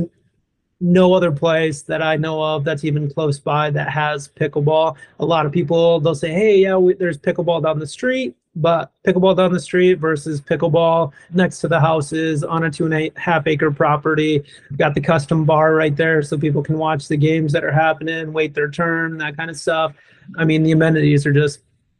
no 0.81 1.13
other 1.13 1.31
place 1.31 1.81
that 1.83 2.01
I 2.01 2.17
know 2.17 2.41
of 2.41 2.63
that's 2.63 2.83
even 2.83 3.09
close 3.09 3.39
by 3.39 3.69
that 3.71 3.89
has 3.89 4.27
pickleball. 4.27 4.95
A 5.19 5.25
lot 5.25 5.45
of 5.45 5.51
people 5.51 5.99
they'll 5.99 6.15
say, 6.15 6.31
"Hey, 6.31 6.59
yeah, 6.59 6.77
we, 6.77 6.93
there's 6.93 7.17
pickleball 7.17 7.63
down 7.63 7.79
the 7.79 7.87
street," 7.87 8.35
but 8.55 8.91
pickleball 9.05 9.35
down 9.35 9.51
the 9.51 9.59
street 9.59 9.95
versus 9.95 10.39
pickleball 10.39 11.11
next 11.33 11.59
to 11.59 11.67
the 11.67 11.79
houses 11.79 12.43
on 12.43 12.63
a 12.63 12.71
two 12.71 12.85
and 12.85 12.93
a 12.93 13.11
half 13.15 13.45
acre 13.47 13.71
property. 13.71 14.43
Got 14.77 14.95
the 14.95 15.01
custom 15.01 15.45
bar 15.45 15.73
right 15.73 15.95
there 15.95 16.21
so 16.21 16.37
people 16.37 16.63
can 16.63 16.77
watch 16.77 17.07
the 17.07 17.17
games 17.17 17.51
that 17.51 17.63
are 17.63 17.71
happening, 17.71 18.31
wait 18.33 18.53
their 18.53 18.69
turn, 18.69 19.17
that 19.17 19.37
kind 19.37 19.49
of 19.49 19.57
stuff. 19.57 19.93
I 20.37 20.45
mean, 20.45 20.63
the 20.63 20.71
amenities 20.71 21.25
are 21.25 21.33
just 21.33 21.59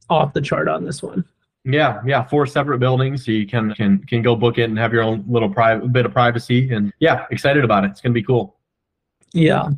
off 0.10 0.34
the 0.34 0.42
chart 0.42 0.68
on 0.68 0.86
this 0.86 1.04
one. 1.04 1.26
Yeah, 1.66 2.00
yeah, 2.06 2.24
four 2.24 2.46
separate 2.46 2.78
buildings, 2.78 3.26
so 3.26 3.32
you 3.32 3.48
can 3.48 3.74
can 3.74 3.98
can 4.06 4.22
go 4.22 4.36
book 4.36 4.60
it 4.60 4.66
and 4.66 4.78
have 4.78 4.94
your 4.94 5.02
own 5.02 5.26
little 5.28 5.50
private 5.50 5.92
bit 5.92 6.06
of 6.06 6.14
privacy. 6.14 6.72
And 6.72 6.94
yeah, 7.00 7.26
excited 7.32 7.64
about 7.64 7.84
it. 7.84 7.92
It's 7.92 8.02
gonna 8.02 8.14
be 8.14 8.22
cool. 8.22 8.56
Yeah, 9.34 9.70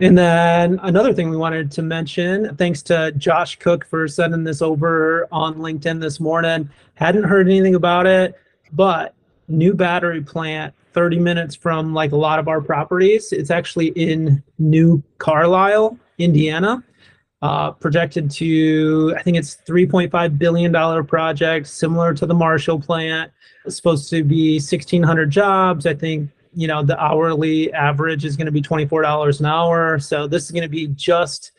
and 0.00 0.16
then 0.16 0.78
another 0.82 1.14
thing 1.14 1.30
we 1.30 1.36
wanted 1.36 1.70
to 1.72 1.82
mention, 1.82 2.54
thanks 2.56 2.82
to 2.82 3.12
Josh 3.12 3.58
Cook 3.58 3.86
for 3.86 4.06
sending 4.06 4.44
this 4.44 4.60
over 4.60 5.26
on 5.32 5.54
LinkedIn 5.54 6.00
this 6.00 6.20
morning. 6.20 6.68
Hadn't 6.94 7.24
heard 7.24 7.48
anything 7.48 7.74
about 7.74 8.06
it, 8.06 8.34
but 8.72 9.14
new 9.48 9.72
battery 9.72 10.22
plant 10.22 10.74
30 10.92 11.18
minutes 11.18 11.54
from 11.54 11.94
like 11.94 12.12
a 12.12 12.16
lot 12.16 12.38
of 12.38 12.48
our 12.48 12.60
properties. 12.60 13.32
It's 13.32 13.50
actually 13.50 13.88
in 13.88 14.42
New 14.58 15.02
Carlisle, 15.18 15.98
Indiana. 16.18 16.82
Uh, 17.42 17.70
projected 17.70 18.30
to, 18.30 19.14
I 19.16 19.22
think 19.22 19.36
it's 19.36 19.58
$3.5 19.68 20.38
billion 20.38 21.06
project, 21.06 21.66
similar 21.66 22.14
to 22.14 22.24
the 22.24 22.34
Marshall 22.34 22.80
plant. 22.80 23.30
It's 23.66 23.76
supposed 23.76 24.08
to 24.10 24.24
be 24.24 24.54
1,600 24.54 25.30
jobs. 25.30 25.86
I 25.86 25.94
think 25.94 26.30
you 26.56 26.66
know 26.66 26.82
the 26.82 26.98
hourly 26.98 27.72
average 27.74 28.24
is 28.24 28.34
going 28.34 28.46
to 28.46 28.52
be 28.52 28.62
$24 28.62 29.40
an 29.40 29.46
hour. 29.46 29.98
So 29.98 30.26
this 30.26 30.44
is 30.44 30.50
going 30.50 30.62
to 30.62 30.68
be 30.68 30.88
just 30.88 31.52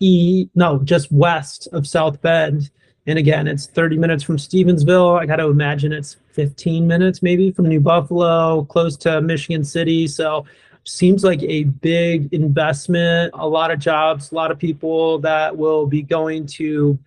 e 0.00 0.48
no 0.54 0.78
just 0.78 1.12
west 1.12 1.68
of 1.72 1.86
south 1.86 2.20
bend. 2.22 2.70
And 3.06 3.18
again 3.18 3.46
it's 3.46 3.66
30 3.66 3.98
minutes 3.98 4.24
from 4.24 4.38
stevensville. 4.38 5.20
I 5.20 5.26
got 5.26 5.36
to 5.36 5.48
imagine 5.48 5.92
it's 5.92 6.16
15 6.32 6.86
minutes 6.86 7.22
maybe 7.22 7.52
from 7.52 7.68
new 7.68 7.78
buffalo 7.78 8.64
close 8.64 8.96
to 8.98 9.20
michigan 9.20 9.64
city. 9.64 10.08
So 10.08 10.46
seems 10.84 11.22
like 11.22 11.42
a 11.42 11.64
big 11.64 12.32
investment 12.32 13.30
a 13.34 13.46
lot 13.46 13.70
of 13.70 13.78
jobs 13.78 14.32
a 14.32 14.34
lot 14.34 14.50
of 14.50 14.58
people 14.58 15.20
that 15.20 15.56
will 15.56 15.86
be 15.86 16.02
going 16.02 16.44
to 16.44 16.98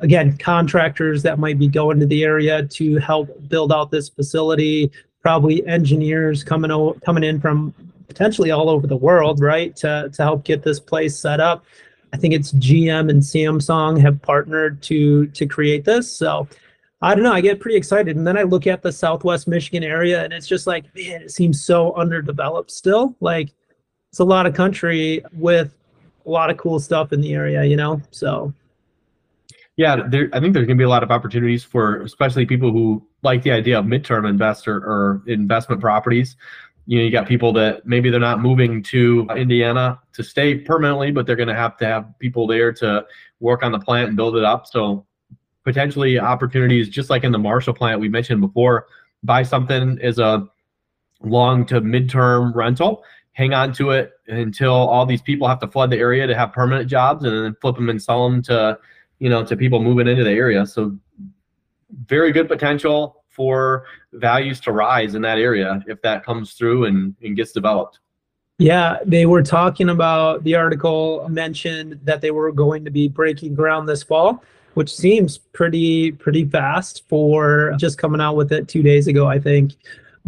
again 0.00 0.34
contractors 0.38 1.22
that 1.22 1.38
might 1.38 1.58
be 1.58 1.68
going 1.68 2.00
to 2.00 2.06
the 2.06 2.24
area 2.24 2.66
to 2.68 2.96
help 2.96 3.28
build 3.48 3.70
out 3.70 3.90
this 3.90 4.08
facility 4.08 4.90
probably 5.22 5.66
engineers 5.66 6.44
coming 6.44 6.70
o- 6.70 6.96
coming 7.04 7.24
in 7.24 7.40
from 7.40 7.74
potentially 8.06 8.50
all 8.50 8.68
over 8.70 8.86
the 8.86 8.96
world, 8.96 9.40
right, 9.40 9.74
to 9.76 10.10
to 10.12 10.22
help 10.22 10.44
get 10.44 10.62
this 10.62 10.80
place 10.80 11.18
set 11.18 11.40
up. 11.40 11.64
I 12.12 12.16
think 12.16 12.34
it's 12.34 12.52
GM 12.52 13.10
and 13.10 13.20
Samsung 13.20 14.00
have 14.00 14.20
partnered 14.22 14.82
to 14.84 15.26
to 15.28 15.46
create 15.46 15.84
this. 15.84 16.10
So 16.10 16.48
I 17.00 17.14
don't 17.14 17.22
know. 17.22 17.32
I 17.32 17.40
get 17.40 17.60
pretty 17.60 17.76
excited, 17.76 18.16
and 18.16 18.26
then 18.26 18.36
I 18.36 18.42
look 18.42 18.66
at 18.66 18.82
the 18.82 18.92
Southwest 18.92 19.46
Michigan 19.46 19.84
area, 19.84 20.24
and 20.24 20.32
it's 20.32 20.48
just 20.48 20.66
like, 20.66 20.84
man, 20.94 21.22
it 21.22 21.30
seems 21.30 21.64
so 21.64 21.94
underdeveloped 21.94 22.70
still. 22.70 23.14
Like 23.20 23.50
it's 24.10 24.18
a 24.20 24.24
lot 24.24 24.46
of 24.46 24.54
country 24.54 25.22
with 25.32 25.74
a 26.26 26.30
lot 26.30 26.50
of 26.50 26.56
cool 26.56 26.80
stuff 26.80 27.12
in 27.12 27.20
the 27.20 27.34
area, 27.34 27.64
you 27.64 27.76
know. 27.76 28.00
So 28.10 28.52
yeah, 29.78 30.02
there, 30.08 30.28
I 30.32 30.40
think 30.40 30.54
there's 30.54 30.66
going 30.66 30.76
to 30.76 30.82
be 30.82 30.84
a 30.84 30.88
lot 30.88 31.04
of 31.04 31.12
opportunities 31.12 31.62
for 31.62 32.02
especially 32.02 32.44
people 32.44 32.72
who 32.72 33.00
like 33.22 33.44
the 33.44 33.52
idea 33.52 33.78
of 33.78 33.84
midterm 33.84 34.28
investor 34.28 34.76
or 34.76 35.22
investment 35.28 35.80
properties. 35.80 36.36
You 36.86 36.98
know, 36.98 37.04
you 37.04 37.12
got 37.12 37.28
people 37.28 37.52
that 37.52 37.86
maybe 37.86 38.10
they're 38.10 38.18
not 38.18 38.40
moving 38.40 38.82
to 38.84 39.28
Indiana 39.36 40.00
to 40.14 40.24
stay 40.24 40.56
permanently, 40.56 41.12
but 41.12 41.26
they're 41.26 41.36
going 41.36 41.48
to 41.48 41.54
have 41.54 41.76
to 41.76 41.86
have 41.86 42.06
people 42.18 42.48
there 42.48 42.72
to 42.72 43.06
work 43.38 43.62
on 43.62 43.70
the 43.70 43.78
plant 43.78 44.08
and 44.08 44.16
build 44.16 44.36
it 44.36 44.42
up. 44.42 44.66
So 44.66 45.06
potentially 45.62 46.18
opportunities, 46.18 46.88
just 46.88 47.08
like 47.08 47.22
in 47.22 47.30
the 47.30 47.38
Marshall 47.38 47.74
plant 47.74 48.00
we 48.00 48.08
mentioned 48.08 48.40
before, 48.40 48.88
buy 49.22 49.44
something 49.44 49.96
as 50.02 50.18
a 50.18 50.44
long 51.20 51.64
to 51.66 51.80
midterm 51.80 52.52
rental, 52.52 53.04
hang 53.30 53.54
on 53.54 53.72
to 53.74 53.90
it 53.90 54.14
until 54.26 54.72
all 54.72 55.06
these 55.06 55.22
people 55.22 55.46
have 55.46 55.60
to 55.60 55.68
flood 55.68 55.90
the 55.90 55.98
area 55.98 56.26
to 56.26 56.34
have 56.34 56.52
permanent 56.52 56.90
jobs, 56.90 57.22
and 57.24 57.32
then 57.32 57.56
flip 57.60 57.76
them 57.76 57.90
and 57.90 58.02
sell 58.02 58.28
them 58.28 58.42
to, 58.42 58.76
you 59.18 59.28
know, 59.28 59.44
to 59.44 59.56
people 59.56 59.80
moving 59.82 60.06
into 60.06 60.24
the 60.24 60.30
area. 60.30 60.66
So 60.66 60.96
very 62.06 62.32
good 62.32 62.48
potential 62.48 63.24
for 63.28 63.84
values 64.12 64.60
to 64.60 64.72
rise 64.72 65.14
in 65.14 65.22
that 65.22 65.38
area 65.38 65.82
if 65.86 66.02
that 66.02 66.24
comes 66.24 66.54
through 66.54 66.86
and, 66.86 67.14
and 67.22 67.36
gets 67.36 67.52
developed. 67.52 68.00
Yeah, 68.58 68.98
they 69.04 69.24
were 69.24 69.42
talking 69.42 69.90
about 69.90 70.42
the 70.42 70.56
article 70.56 71.28
mentioned 71.28 72.00
that 72.02 72.20
they 72.20 72.32
were 72.32 72.50
going 72.50 72.84
to 72.84 72.90
be 72.90 73.08
breaking 73.08 73.54
ground 73.54 73.88
this 73.88 74.02
fall 74.02 74.42
which 74.78 74.94
seems 74.94 75.38
pretty 75.38 76.12
pretty 76.12 76.44
fast 76.44 77.02
for 77.08 77.74
just 77.78 77.98
coming 77.98 78.20
out 78.20 78.36
with 78.36 78.52
it 78.52 78.68
two 78.68 78.80
days 78.80 79.08
ago, 79.08 79.26
I 79.26 79.40
think. 79.40 79.72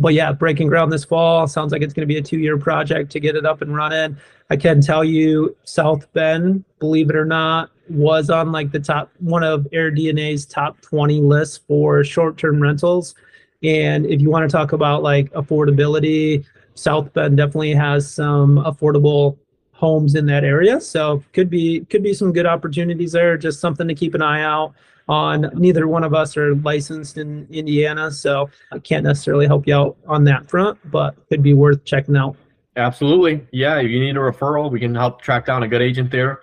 But 0.01 0.15
yeah, 0.15 0.33
breaking 0.33 0.69
ground 0.69 0.91
this 0.91 1.05
fall 1.05 1.47
sounds 1.47 1.73
like 1.73 1.83
it's 1.83 1.93
going 1.93 2.09
to 2.09 2.13
be 2.13 2.19
a 2.19 2.23
two-year 2.23 2.57
project 2.57 3.13
to 3.13 3.21
get 3.21 3.37
it 3.37 3.45
up 3.45 3.61
and 3.61 3.77
running. 3.77 4.17
I 4.49 4.57
can 4.57 4.81
tell 4.81 5.05
you, 5.05 5.55
South 5.65 6.11
Bend, 6.15 6.65
believe 6.79 7.11
it 7.11 7.17
or 7.17 7.27
not, 7.27 7.71
was 7.91 8.31
on 8.31 8.51
like 8.51 8.73
the 8.73 8.81
top 8.81 9.13
one 9.19 9.45
of 9.45 9.67
AirDNA's 9.75 10.47
top 10.47 10.81
20 10.81 11.21
lists 11.21 11.61
for 11.69 12.03
short-term 12.03 12.63
rentals. 12.63 13.15
And 13.63 14.07
if 14.07 14.23
you 14.23 14.31
want 14.31 14.51
to 14.51 14.57
talk 14.57 14.73
about 14.73 15.03
like 15.03 15.31
affordability, 15.35 16.47
South 16.75 17.13
Bend 17.13 17.37
definitely 17.37 17.75
has 17.75 18.11
some 18.11 18.57
affordable 18.57 19.37
homes 19.81 20.15
in 20.15 20.27
that 20.27 20.45
area. 20.45 20.81
So 20.81 21.25
could 21.33 21.49
be 21.49 21.87
could 21.87 22.03
be 22.03 22.13
some 22.13 22.33
good 22.33 22.47
opportunities 22.47 23.13
there. 23.13 23.39
Just 23.39 23.61
something 23.61 23.89
to 23.89 23.95
keep 23.95 24.15
an 24.15 24.23
eye 24.23 24.43
out 24.43 24.75
on. 25.09 25.51
Neither 25.55 25.89
one 25.89 26.05
of 26.05 26.13
us 26.13 26.37
are 26.37 26.55
licensed 26.57 27.17
in 27.17 27.49
Indiana, 27.51 28.11
so 28.11 28.51
I 28.71 28.79
can't 28.79 29.05
necessarily 29.05 29.47
help 29.47 29.67
you 29.67 29.75
out 29.75 29.97
on 30.07 30.25
that 30.25 30.49
front, 30.49 30.79
but 30.91 31.17
could 31.31 31.43
be 31.43 31.55
worth 31.55 31.83
checking 31.85 32.17
out. 32.17 32.37
Absolutely. 32.77 33.47
Yeah, 33.53 33.81
if 33.81 33.91
you 33.91 33.99
need 33.99 34.17
a 34.17 34.21
referral, 34.21 34.71
we 34.71 34.79
can 34.79 34.95
help 34.95 35.23
track 35.23 35.47
down 35.47 35.63
a 35.63 35.69
good 35.69 35.83
agent 35.83 36.11
there. 36.11 36.41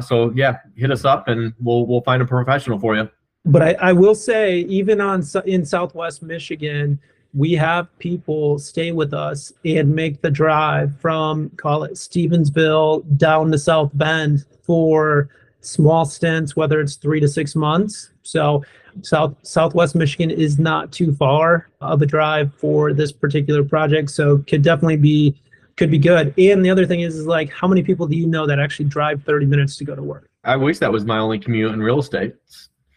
So 0.00 0.32
yeah, 0.34 0.58
hit 0.76 0.90
us 0.90 1.04
up 1.04 1.28
and 1.28 1.54
we'll 1.60 1.86
we'll 1.86 2.02
find 2.02 2.20
a 2.20 2.26
professional 2.26 2.78
for 2.78 2.96
you. 2.96 3.08
But 3.44 3.62
I, 3.62 3.72
I 3.90 3.92
will 3.92 4.16
say, 4.16 4.58
even 4.60 5.00
on 5.00 5.22
in 5.46 5.64
Southwest 5.64 6.22
Michigan, 6.22 6.98
we 7.34 7.52
have 7.52 7.96
people 7.98 8.58
stay 8.58 8.92
with 8.92 9.14
us 9.14 9.52
and 9.64 9.94
make 9.94 10.20
the 10.20 10.30
drive 10.30 10.98
from 11.00 11.50
call 11.50 11.84
it 11.84 11.92
Stevensville 11.92 13.04
down 13.16 13.52
to 13.52 13.58
South 13.58 13.90
Bend 13.94 14.44
for 14.62 15.28
small 15.60 16.04
stints, 16.04 16.56
whether 16.56 16.80
it's 16.80 16.96
three 16.96 17.20
to 17.20 17.28
six 17.28 17.54
months. 17.54 18.10
So 18.22 18.64
South 19.02 19.36
Southwest 19.42 19.94
Michigan 19.94 20.30
is 20.30 20.58
not 20.58 20.92
too 20.92 21.14
far 21.14 21.68
of 21.80 22.02
a 22.02 22.06
drive 22.06 22.52
for 22.54 22.92
this 22.92 23.12
particular 23.12 23.62
project. 23.62 24.10
So 24.10 24.38
could 24.38 24.62
definitely 24.62 24.96
be 24.96 25.40
could 25.76 25.90
be 25.90 25.98
good. 25.98 26.34
And 26.36 26.64
the 26.64 26.70
other 26.70 26.86
thing 26.86 27.00
is, 27.00 27.16
is 27.16 27.26
like 27.26 27.50
how 27.50 27.68
many 27.68 27.82
people 27.82 28.06
do 28.06 28.16
you 28.16 28.26
know 28.26 28.46
that 28.46 28.58
actually 28.58 28.86
drive 28.86 29.22
30 29.24 29.46
minutes 29.46 29.76
to 29.76 29.84
go 29.84 29.94
to 29.94 30.02
work? 30.02 30.26
I 30.44 30.56
wish 30.56 30.78
that 30.78 30.90
was 30.90 31.04
my 31.04 31.18
only 31.18 31.38
commute 31.38 31.72
in 31.72 31.80
real 31.80 32.00
estate. 32.00 32.34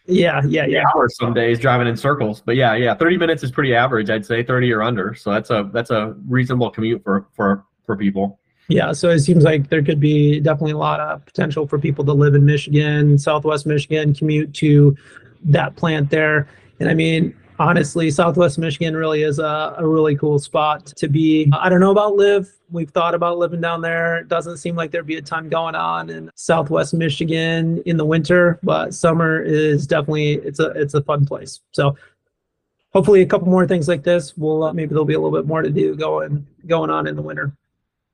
Yeah, 0.06 0.42
yeah, 0.46 0.66
yeah. 0.66 0.84
Hours 0.94 1.16
some 1.16 1.32
days 1.32 1.58
driving 1.58 1.86
in 1.86 1.96
circles, 1.96 2.42
but 2.44 2.56
yeah, 2.56 2.74
yeah, 2.74 2.94
thirty 2.94 3.16
minutes 3.16 3.42
is 3.42 3.50
pretty 3.50 3.74
average. 3.74 4.10
I'd 4.10 4.26
say 4.26 4.42
thirty 4.42 4.70
or 4.70 4.82
under. 4.82 5.14
So 5.14 5.30
that's 5.32 5.48
a 5.50 5.70
that's 5.72 5.90
a 5.90 6.14
reasonable 6.28 6.70
commute 6.70 7.02
for 7.02 7.26
for 7.34 7.64
for 7.86 7.96
people. 7.96 8.38
Yeah, 8.68 8.92
so 8.92 9.10
it 9.10 9.20
seems 9.20 9.44
like 9.44 9.68
there 9.68 9.82
could 9.82 10.00
be 10.00 10.40
definitely 10.40 10.72
a 10.72 10.78
lot 10.78 11.00
of 11.00 11.24
potential 11.24 11.66
for 11.66 11.78
people 11.78 12.04
to 12.04 12.12
live 12.12 12.34
in 12.34 12.44
Michigan, 12.44 13.18
Southwest 13.18 13.66
Michigan, 13.66 14.14
commute 14.14 14.52
to 14.54 14.96
that 15.44 15.76
plant 15.76 16.10
there. 16.10 16.48
And 16.80 16.88
I 16.88 16.94
mean, 16.94 17.36
honestly, 17.58 18.10
Southwest 18.10 18.58
Michigan 18.58 18.96
really 18.96 19.22
is 19.22 19.38
a, 19.38 19.74
a 19.78 19.86
really 19.86 20.16
cool 20.16 20.38
spot 20.38 20.86
to 20.86 21.08
be. 21.08 21.50
I 21.58 21.68
don't 21.68 21.80
know 21.80 21.90
about 21.90 22.16
live. 22.16 22.50
We've 22.70 22.90
thought 22.90 23.14
about 23.14 23.38
living 23.38 23.60
down 23.60 23.80
there. 23.80 24.18
It 24.18 24.28
doesn't 24.28 24.56
seem 24.56 24.74
like 24.74 24.90
there'd 24.90 25.06
be 25.06 25.16
a 25.16 25.22
ton 25.22 25.48
going 25.48 25.74
on 25.74 26.10
in 26.10 26.30
Southwest 26.34 26.94
Michigan 26.94 27.82
in 27.86 27.96
the 27.96 28.04
winter, 28.04 28.58
but 28.62 28.94
summer 28.94 29.42
is 29.42 29.86
definitely 29.86 30.34
it's 30.34 30.60
a 30.60 30.70
it's 30.70 30.94
a 30.94 31.02
fun 31.02 31.26
place. 31.26 31.60
So 31.72 31.96
hopefully 32.92 33.22
a 33.22 33.26
couple 33.26 33.48
more 33.48 33.66
things 33.66 33.88
like 33.88 34.02
this 34.02 34.36
will 34.36 34.64
uh, 34.64 34.72
maybe 34.72 34.90
there'll 34.90 35.04
be 35.04 35.14
a 35.14 35.20
little 35.20 35.36
bit 35.36 35.46
more 35.46 35.62
to 35.62 35.70
do 35.70 35.94
going 35.94 36.46
going 36.66 36.90
on 36.90 37.06
in 37.06 37.16
the 37.16 37.22
winter. 37.22 37.52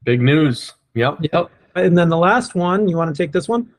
Big 0.05 0.21
news. 0.21 0.75
Yep. 0.95 1.19
Yep. 1.33 1.51
And 1.77 1.97
then 1.97 2.09
the 2.09 2.17
last 2.17 2.55
one, 2.55 2.89
you 2.89 2.97
want 2.97 3.15
to 3.15 3.23
take 3.23 3.33
this 3.33 3.49
one? 3.49 3.71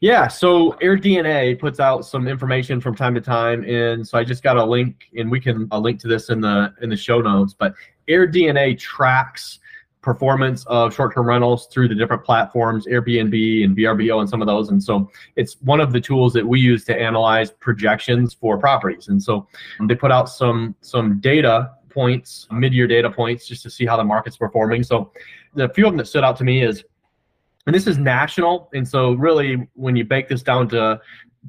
Yeah, 0.00 0.28
so 0.28 0.72
AirDNA 0.80 1.58
puts 1.58 1.80
out 1.80 2.06
some 2.06 2.28
information 2.28 2.80
from 2.80 2.94
time 2.94 3.14
to 3.16 3.20
time, 3.20 3.64
and 3.64 4.06
so 4.06 4.16
I 4.16 4.22
just 4.22 4.44
got 4.44 4.56
a 4.56 4.64
link, 4.64 5.08
and 5.16 5.28
we 5.28 5.40
can 5.40 5.66
a 5.72 5.80
link 5.80 5.98
to 6.00 6.08
this 6.08 6.30
in 6.30 6.40
the 6.40 6.72
in 6.82 6.88
the 6.88 6.96
show 6.96 7.20
notes. 7.20 7.52
But 7.52 7.74
AirDNA 8.08 8.78
tracks 8.78 9.58
performance 10.00 10.64
of 10.66 10.94
short-term 10.94 11.26
rentals 11.26 11.66
through 11.66 11.88
the 11.88 11.94
different 11.94 12.24
platforms, 12.24 12.86
Airbnb 12.86 13.64
and 13.64 13.76
VRBO, 13.76 14.20
and 14.20 14.30
some 14.30 14.40
of 14.40 14.46
those. 14.46 14.70
And 14.70 14.82
so 14.82 15.10
it's 15.36 15.56
one 15.62 15.80
of 15.80 15.92
the 15.92 16.00
tools 16.00 16.32
that 16.34 16.46
we 16.46 16.60
use 16.60 16.84
to 16.84 16.98
analyze 16.98 17.50
projections 17.50 18.32
for 18.32 18.56
properties. 18.56 19.08
And 19.08 19.22
so 19.22 19.48
they 19.86 19.94
put 19.96 20.12
out 20.12 20.28
some 20.28 20.74
some 20.80 21.18
data 21.20 21.72
points, 21.90 22.46
mid-year 22.52 22.86
data 22.86 23.10
points, 23.10 23.46
just 23.48 23.62
to 23.64 23.70
see 23.70 23.84
how 23.84 23.96
the 23.96 24.04
market's 24.04 24.36
performing. 24.36 24.82
So 24.84 25.12
the 25.54 25.68
few 25.70 25.86
of 25.86 25.92
them 25.92 25.98
that 25.98 26.06
stood 26.06 26.24
out 26.24 26.36
to 26.36 26.44
me 26.44 26.62
is 26.62 26.84
and 27.68 27.74
this 27.74 27.86
is 27.86 27.98
national 27.98 28.70
and 28.72 28.88
so 28.88 29.12
really 29.12 29.68
when 29.74 29.94
you 29.94 30.02
break 30.02 30.26
this 30.26 30.42
down 30.42 30.66
to 30.66 30.98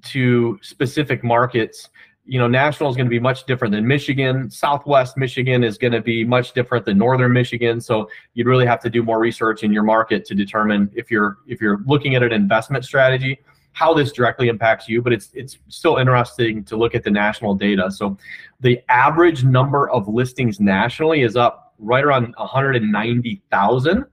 to 0.03 0.59
specific 0.61 1.23
markets 1.23 1.89
you 2.25 2.37
know 2.37 2.45
national 2.45 2.89
is 2.89 2.97
going 2.97 3.05
to 3.05 3.09
be 3.09 3.19
much 3.19 3.45
different 3.45 3.71
than 3.71 3.87
michigan. 3.87 4.51
Southwest 4.51 5.15
michigan 5.15 5.63
is 5.63 5.77
going 5.77 5.93
to 5.93 6.01
be 6.01 6.25
much 6.25 6.51
different 6.51 6.85
than 6.85 6.97
northern 6.97 7.31
michigan 7.31 7.79
so 7.79 8.09
you'd 8.33 8.47
really 8.47 8.65
have 8.65 8.81
to 8.81 8.89
do 8.89 9.01
more 9.01 9.17
research 9.17 9.63
in 9.63 9.71
your 9.71 9.83
market 9.83 10.25
to 10.25 10.35
determine 10.35 10.91
if 10.93 11.09
you're 11.09 11.37
if 11.47 11.61
you're 11.61 11.79
looking 11.85 12.15
at 12.15 12.21
an 12.21 12.33
investment 12.33 12.83
strategy 12.83 13.39
how 13.71 13.93
this 13.93 14.11
directly 14.11 14.49
impacts 14.49 14.89
you 14.89 15.01
but 15.01 15.13
it's 15.13 15.29
it's 15.33 15.57
still 15.69 15.95
interesting 15.95 16.65
to 16.65 16.75
look 16.75 16.95
at 16.95 17.03
the 17.03 17.11
national 17.11 17.55
data. 17.55 17.89
So 17.89 18.17
the 18.59 18.81
average 18.89 19.45
number 19.45 19.89
of 19.89 20.09
listings 20.09 20.59
nationally 20.59 21.21
is 21.21 21.37
up 21.37 21.73
right 21.77 22.03
around 22.03 22.33
190,000 22.35 24.05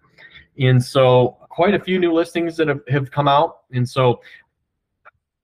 and 0.59 0.85
so 0.85 1.37
quite 1.57 1.73
a 1.73 1.81
few 1.81 1.99
new 1.99 2.13
listings 2.13 2.55
that 2.59 2.69
have, 2.69 2.83
have 2.87 3.11
come 3.11 3.27
out. 3.27 3.63
And 3.73 3.89
so 3.89 4.21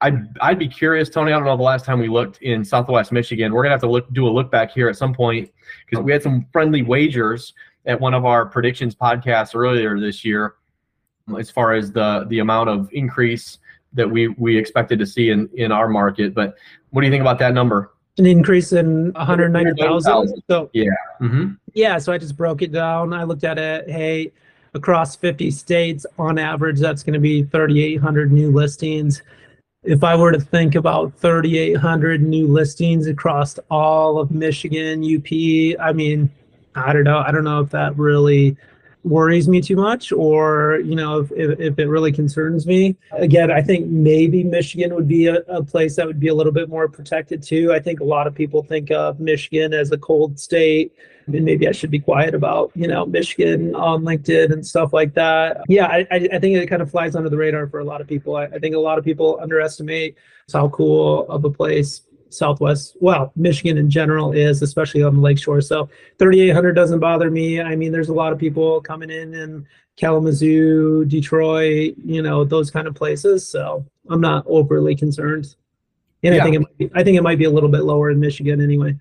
I'd, 0.02 0.28
I'd 0.42 0.58
be 0.58 0.68
curious, 0.68 1.08
Tony. 1.08 1.32
I 1.32 1.36
don't 1.36 1.46
know 1.46 1.56
the 1.56 1.62
last 1.62 1.86
time 1.86 1.98
we 1.98 2.08
looked 2.08 2.42
in 2.42 2.66
Southwest 2.66 3.12
Michigan. 3.12 3.50
We're 3.50 3.62
gonna 3.62 3.72
have 3.72 3.80
to 3.80 3.90
look 3.90 4.12
do 4.12 4.28
a 4.28 4.28
look 4.28 4.50
back 4.50 4.70
here 4.70 4.90
at 4.90 4.96
some 4.96 5.14
point 5.14 5.50
because 5.88 6.04
we 6.04 6.12
had 6.12 6.22
some 6.22 6.46
friendly 6.52 6.82
wagers 6.82 7.54
at 7.86 7.98
one 7.98 8.12
of 8.12 8.26
our 8.26 8.44
predictions 8.44 8.94
podcasts 8.94 9.54
earlier 9.54 9.98
this 9.98 10.22
year, 10.22 10.56
as 11.38 11.50
far 11.50 11.72
as 11.72 11.92
the 11.92 12.26
the 12.28 12.40
amount 12.40 12.68
of 12.68 12.90
increase 12.92 13.58
that 13.94 14.10
we 14.10 14.28
we 14.28 14.56
expected 14.56 14.98
to 14.98 15.06
see 15.06 15.30
in 15.30 15.48
in 15.54 15.72
our 15.72 15.88
market. 15.88 16.34
But 16.34 16.56
what 16.90 17.00
do 17.00 17.06
you 17.06 17.12
think 17.12 17.22
about 17.22 17.38
that 17.38 17.54
number? 17.54 17.94
An 18.18 18.26
increase 18.26 18.72
in 18.72 19.12
190,000. 19.12 20.42
So 20.50 20.68
yeah, 20.74 20.84
mm-hmm. 21.20 21.52
yeah. 21.72 21.96
So 21.96 22.12
I 22.12 22.18
just 22.18 22.36
broke 22.36 22.60
it 22.60 22.70
down. 22.70 23.14
I 23.14 23.22
looked 23.22 23.44
at 23.44 23.56
it. 23.56 23.88
Hey, 23.88 24.32
across 24.74 25.16
50 25.16 25.50
states. 25.50 26.06
On 26.18 26.38
average, 26.38 26.80
that's 26.80 27.02
going 27.02 27.14
to 27.14 27.20
be 27.20 27.44
3,800 27.44 28.32
new 28.32 28.50
listings. 28.50 29.22
If 29.84 30.04
I 30.04 30.14
were 30.14 30.32
to 30.32 30.40
think 30.40 30.74
about 30.76 31.12
3,800 31.18 32.22
new 32.22 32.46
listings 32.46 33.06
across 33.06 33.58
all 33.70 34.18
of 34.18 34.30
Michigan, 34.30 35.02
UP, 35.02 35.80
I 35.80 35.92
mean, 35.92 36.30
I 36.74 36.92
don't 36.92 37.04
know. 37.04 37.18
I 37.18 37.32
don't 37.32 37.44
know 37.44 37.60
if 37.60 37.70
that 37.70 37.96
really 37.96 38.56
worries 39.04 39.48
me 39.48 39.60
too 39.60 39.76
much 39.76 40.12
or 40.12 40.80
you 40.84 40.94
know 40.94 41.20
if, 41.20 41.32
if, 41.32 41.60
if, 41.60 41.78
it 41.78 41.88
really 41.88 42.12
concerns 42.12 42.66
me. 42.66 42.96
Again 43.12 43.50
i 43.50 43.60
think 43.60 43.86
maybe 43.86 44.44
michigan 44.44 44.94
would 44.94 45.08
be 45.08 45.26
a, 45.26 45.36
a, 45.48 45.62
place 45.62 45.96
that 45.96 46.06
would 46.06 46.20
be 46.20 46.28
a 46.28 46.34
little 46.34 46.52
bit 46.52 46.68
more 46.68 46.88
protected 46.88 47.42
too. 47.42 47.72
I 47.72 47.80
think 47.80 48.00
a 48.00 48.04
lot 48.04 48.26
of 48.26 48.34
people 48.34 48.62
think 48.62 48.90
of 48.90 49.20
michigan 49.20 49.72
as 49.72 49.90
a 49.90 49.98
cold 49.98 50.38
state 50.38 50.92
and 51.26 51.44
maybe 51.44 51.68
i 51.68 51.72
should 51.72 51.90
be 51.90 52.00
quiet 52.00 52.34
about 52.34 52.70
you 52.74 52.86
know 52.86 53.06
michigan 53.06 53.74
on 53.74 54.02
linkedin 54.02 54.52
and 54.52 54.64
stuff 54.66 54.92
like 54.92 55.14
that. 55.14 55.62
Yeah 55.68 55.86
i, 55.86 56.06
I 56.10 56.38
think 56.38 56.56
it 56.56 56.68
kind 56.68 56.82
of 56.82 56.90
flies 56.90 57.16
under 57.16 57.28
the 57.28 57.36
radar 57.36 57.66
for 57.68 57.80
a 57.80 57.84
lot 57.84 58.00
of 58.00 58.06
people. 58.06 58.36
I, 58.36 58.44
I 58.44 58.58
think 58.58 58.74
a 58.74 58.80
lot 58.80 58.98
of 58.98 59.04
people 59.04 59.38
underestimate 59.40 60.16
how 60.52 60.68
cool 60.68 61.26
of 61.28 61.44
a 61.44 61.50
place 61.50 62.02
Southwest, 62.32 62.96
well, 63.00 63.32
Michigan 63.36 63.78
in 63.78 63.90
general 63.90 64.32
is, 64.32 64.62
especially 64.62 65.02
on 65.02 65.16
the 65.16 65.20
lakeshore. 65.20 65.60
So 65.60 65.88
3,800 66.18 66.72
doesn't 66.72 67.00
bother 67.00 67.30
me. 67.30 67.60
I 67.60 67.76
mean, 67.76 67.92
there's 67.92 68.08
a 68.08 68.14
lot 68.14 68.32
of 68.32 68.38
people 68.38 68.80
coming 68.80 69.10
in 69.10 69.34
in 69.34 69.66
Kalamazoo, 69.96 71.04
Detroit, 71.06 71.94
you 72.04 72.22
know, 72.22 72.44
those 72.44 72.70
kind 72.70 72.86
of 72.86 72.94
places. 72.94 73.46
So 73.46 73.84
I'm 74.08 74.20
not 74.20 74.44
overly 74.46 74.94
concerned. 74.94 75.54
And 76.22 76.34
yeah. 76.34 76.40
I 76.40 76.44
think 76.44 76.56
it 76.56 76.60
might 76.60 76.78
be, 76.78 76.90
I 76.94 77.04
think 77.04 77.16
it 77.16 77.22
might 77.22 77.38
be 77.38 77.44
a 77.44 77.50
little 77.50 77.68
bit 77.68 77.84
lower 77.84 78.10
in 78.10 78.20
Michigan 78.20 78.60
anyway. 78.60 78.98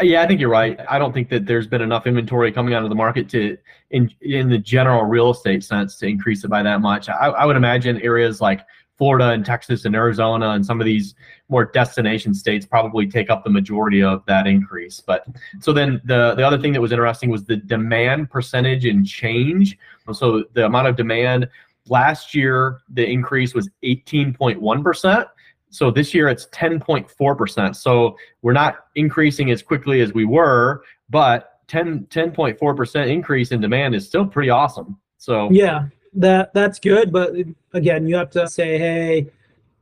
Yeah, 0.00 0.22
I 0.22 0.26
think 0.26 0.40
you're 0.40 0.50
right. 0.50 0.78
I 0.88 0.98
don't 0.98 1.12
think 1.12 1.28
that 1.28 1.46
there's 1.46 1.66
been 1.66 1.80
enough 1.80 2.06
inventory 2.06 2.50
coming 2.50 2.74
out 2.74 2.82
of 2.82 2.88
the 2.88 2.94
market 2.94 3.28
to, 3.30 3.56
in 3.90 4.12
in 4.20 4.48
the 4.48 4.58
general 4.58 5.04
real 5.04 5.30
estate 5.30 5.62
sense, 5.62 5.96
to 5.98 6.06
increase 6.06 6.44
it 6.44 6.48
by 6.48 6.62
that 6.62 6.80
much. 6.80 7.08
I, 7.08 7.28
I 7.28 7.46
would 7.46 7.56
imagine 7.56 8.00
areas 8.00 8.40
like 8.40 8.66
Florida 9.02 9.30
and 9.30 9.44
Texas 9.44 9.84
and 9.84 9.96
Arizona 9.96 10.50
and 10.50 10.64
some 10.64 10.80
of 10.80 10.84
these 10.84 11.16
more 11.48 11.64
destination 11.64 12.32
states 12.32 12.64
probably 12.64 13.04
take 13.04 13.30
up 13.30 13.42
the 13.42 13.50
majority 13.50 14.00
of 14.00 14.24
that 14.26 14.46
increase. 14.46 15.00
But 15.00 15.26
so 15.58 15.72
then 15.72 16.00
the 16.04 16.36
the 16.36 16.46
other 16.46 16.56
thing 16.56 16.72
that 16.72 16.80
was 16.80 16.92
interesting 16.92 17.28
was 17.28 17.42
the 17.42 17.56
demand 17.56 18.30
percentage 18.30 18.84
and 18.84 19.04
change. 19.04 19.76
So 20.12 20.44
the 20.52 20.66
amount 20.66 20.86
of 20.86 20.94
demand 20.94 21.48
last 21.88 22.32
year 22.32 22.78
the 22.90 23.04
increase 23.04 23.54
was 23.54 23.68
18.1%. 23.82 25.26
So 25.70 25.90
this 25.90 26.14
year 26.14 26.28
it's 26.28 26.46
10.4%. 26.50 27.74
So 27.74 28.16
we're 28.42 28.52
not 28.52 28.84
increasing 28.94 29.50
as 29.50 29.64
quickly 29.64 30.00
as 30.00 30.14
we 30.14 30.24
were, 30.24 30.84
but 31.10 31.58
10 31.66 32.06
10.4% 32.08 33.08
increase 33.08 33.50
in 33.50 33.60
demand 33.60 33.96
is 33.96 34.06
still 34.06 34.26
pretty 34.28 34.50
awesome. 34.50 34.96
So 35.18 35.50
Yeah 35.50 35.88
that 36.14 36.52
that's 36.52 36.78
good 36.78 37.10
but 37.10 37.32
again 37.72 38.06
you 38.06 38.14
have 38.14 38.30
to 38.30 38.46
say 38.46 38.78
hey 38.78 39.26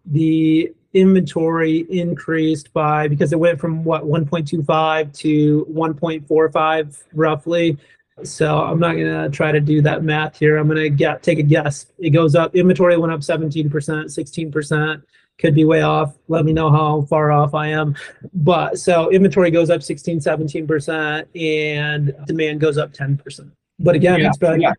the 0.07 0.73
inventory 0.93 1.87
increased 1.91 2.73
by 2.73 3.07
because 3.07 3.33
it 3.33 3.39
went 3.39 3.61
from 3.61 3.85
what 3.85 4.05
1.25 4.05 5.17
to 5.19 5.67
1.45 5.71 7.03
roughly. 7.15 7.79
So 8.23 8.59
i'm 8.59 8.79
not 8.79 8.95
going 8.95 9.07
to 9.07 9.31
try 9.31 9.51
to 9.51 9.61
do 9.61 9.81
that 9.83 10.03
math 10.03 10.39
here. 10.39 10.59
I'm 10.59 10.67
going 10.67 10.79
to 10.79 10.91
get 10.91 11.23
take 11.23 11.39
a 11.39 11.43
guess. 11.43 11.87
It 11.99 12.11
goes 12.11 12.35
up 12.35 12.55
inventory 12.55 12.97
went 12.97 13.13
up 13.13 13.21
17% 13.21 13.71
16% 13.71 15.03
could 15.39 15.55
be 15.55 15.65
way 15.65 15.81
off. 15.81 16.19
Let 16.29 16.45
me 16.45 16.53
know 16.53 16.71
how 16.71 17.03
far 17.03 17.33
off 17.33 17.55
i 17.55 17.69
am. 17.69 17.97
But 18.35 18.79
so 18.79 19.11
inventory 19.11 19.51
goes 19.51 19.71
up 19.71 19.83
16 19.83 20.21
17% 20.21 21.27
and 21.35 22.15
demand 22.27 22.61
goes 22.61 22.77
up 22.77 22.93
10% 22.93 23.51
but 23.79 23.95
again 23.95 24.21
yeah, 24.21 24.29
it's 24.29 24.61
yeah 24.61 24.75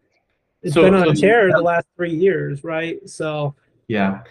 it's 0.63 0.73
so, 0.73 0.83
been 0.83 0.93
on 0.93 1.05
so 1.05 1.11
a 1.11 1.15
tear 1.15 1.47
that, 1.47 1.57
the 1.57 1.63
last 1.63 1.87
three 1.95 2.13
years, 2.13 2.63
right? 2.63 2.97
So 3.09 3.55
yeah. 3.87 4.21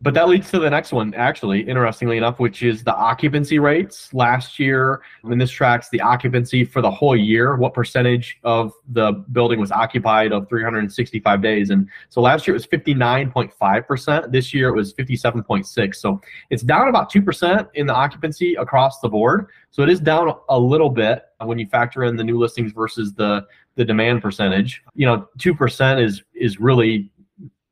But 0.00 0.14
that 0.14 0.28
leads 0.28 0.48
to 0.52 0.60
the 0.60 0.70
next 0.70 0.92
one, 0.92 1.12
actually, 1.14 1.62
interestingly 1.62 2.18
enough, 2.18 2.38
which 2.38 2.62
is 2.62 2.84
the 2.84 2.94
occupancy 2.94 3.58
rates. 3.58 4.14
Last 4.14 4.56
year, 4.60 5.02
and 5.24 5.40
this 5.40 5.50
tracks 5.50 5.88
the 5.88 6.00
occupancy 6.00 6.64
for 6.64 6.80
the 6.80 6.90
whole 6.90 7.16
year, 7.16 7.56
what 7.56 7.74
percentage 7.74 8.38
of 8.44 8.72
the 8.90 9.24
building 9.32 9.58
was 9.58 9.72
occupied 9.72 10.30
of 10.30 10.48
365 10.48 11.42
days. 11.42 11.70
And 11.70 11.88
so 12.10 12.20
last 12.20 12.46
year 12.46 12.54
it 12.54 12.58
was 12.58 12.66
59.5%. 12.68 14.30
This 14.30 14.54
year 14.54 14.68
it 14.68 14.76
was 14.76 14.94
57.6. 14.94 15.96
So 15.96 16.20
it's 16.50 16.62
down 16.62 16.86
about 16.86 17.12
2% 17.12 17.68
in 17.74 17.88
the 17.88 17.94
occupancy 17.94 18.54
across 18.54 19.00
the 19.00 19.08
board. 19.08 19.48
So 19.72 19.82
it 19.82 19.88
is 19.88 19.98
down 19.98 20.32
a 20.48 20.58
little 20.58 20.90
bit 20.90 21.24
when 21.44 21.58
you 21.58 21.66
factor 21.66 22.04
in 22.04 22.16
the 22.16 22.24
new 22.24 22.38
listings 22.38 22.72
versus 22.72 23.14
the 23.14 23.46
the 23.76 23.84
demand 23.84 24.22
percentage. 24.22 24.82
You 24.94 25.06
know, 25.06 25.28
two 25.38 25.54
percent 25.54 26.00
is 26.00 26.22
is 26.34 26.60
really 26.60 27.10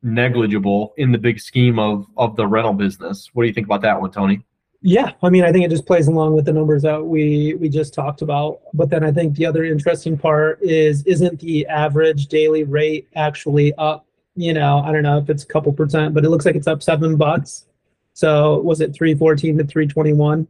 negligible 0.02 0.94
in 0.96 1.10
the 1.12 1.18
big 1.18 1.40
scheme 1.40 1.78
of 1.78 2.06
of 2.16 2.36
the 2.36 2.46
rental 2.46 2.74
business. 2.74 3.30
What 3.32 3.42
do 3.42 3.48
you 3.48 3.54
think 3.54 3.66
about 3.66 3.82
that 3.82 4.00
one, 4.00 4.10
Tony? 4.10 4.44
Yeah, 4.82 5.12
I 5.22 5.30
mean, 5.30 5.42
I 5.42 5.50
think 5.50 5.64
it 5.64 5.70
just 5.70 5.86
plays 5.86 6.06
along 6.06 6.34
with 6.34 6.44
the 6.44 6.52
numbers 6.52 6.82
that 6.82 7.04
we 7.04 7.54
we 7.54 7.68
just 7.68 7.92
talked 7.92 8.22
about. 8.22 8.60
But 8.72 8.90
then 8.90 9.02
I 9.02 9.10
think 9.10 9.34
the 9.34 9.46
other 9.46 9.64
interesting 9.64 10.16
part 10.16 10.60
is 10.62 11.02
isn't 11.06 11.40
the 11.40 11.66
average 11.66 12.26
daily 12.26 12.64
rate 12.64 13.08
actually 13.16 13.74
up? 13.74 14.06
You 14.36 14.52
know, 14.52 14.78
I 14.80 14.92
don't 14.92 15.02
know 15.02 15.18
if 15.18 15.28
it's 15.30 15.42
a 15.42 15.46
couple 15.46 15.72
percent, 15.72 16.14
but 16.14 16.24
it 16.24 16.28
looks 16.28 16.44
like 16.44 16.56
it's 16.56 16.66
up 16.66 16.82
seven 16.82 17.16
bucks. 17.16 17.66
So 18.12 18.60
was 18.60 18.80
it 18.80 18.94
three 18.94 19.14
fourteen 19.14 19.58
to 19.58 19.64
three 19.64 19.86
twenty 19.86 20.12
one? 20.12 20.46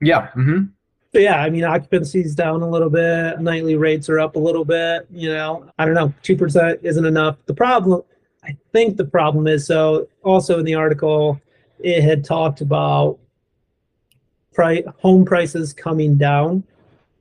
Yeah. 0.00 0.28
Mm-hmm. 0.36 0.66
But 1.12 1.22
yeah, 1.22 1.40
I 1.42 1.50
mean, 1.50 1.64
occupancy's 1.64 2.34
down 2.34 2.62
a 2.62 2.68
little 2.68 2.90
bit. 2.90 3.40
Nightly 3.40 3.74
rates 3.74 4.08
are 4.08 4.20
up 4.20 4.36
a 4.36 4.38
little 4.38 4.64
bit. 4.64 5.06
You 5.10 5.32
know, 5.32 5.68
I 5.78 5.84
don't 5.84 5.94
know. 5.94 6.14
Two 6.22 6.36
percent 6.36 6.80
isn't 6.82 7.04
enough. 7.04 7.36
The 7.46 7.54
problem, 7.54 8.02
I 8.44 8.56
think, 8.72 8.96
the 8.96 9.04
problem 9.04 9.46
is 9.46 9.66
so. 9.66 10.08
Also 10.22 10.58
in 10.58 10.64
the 10.64 10.74
article, 10.74 11.40
it 11.80 12.02
had 12.02 12.24
talked 12.24 12.60
about 12.60 13.18
price 14.52 14.84
home 14.98 15.24
prices 15.24 15.72
coming 15.72 16.16
down 16.16 16.62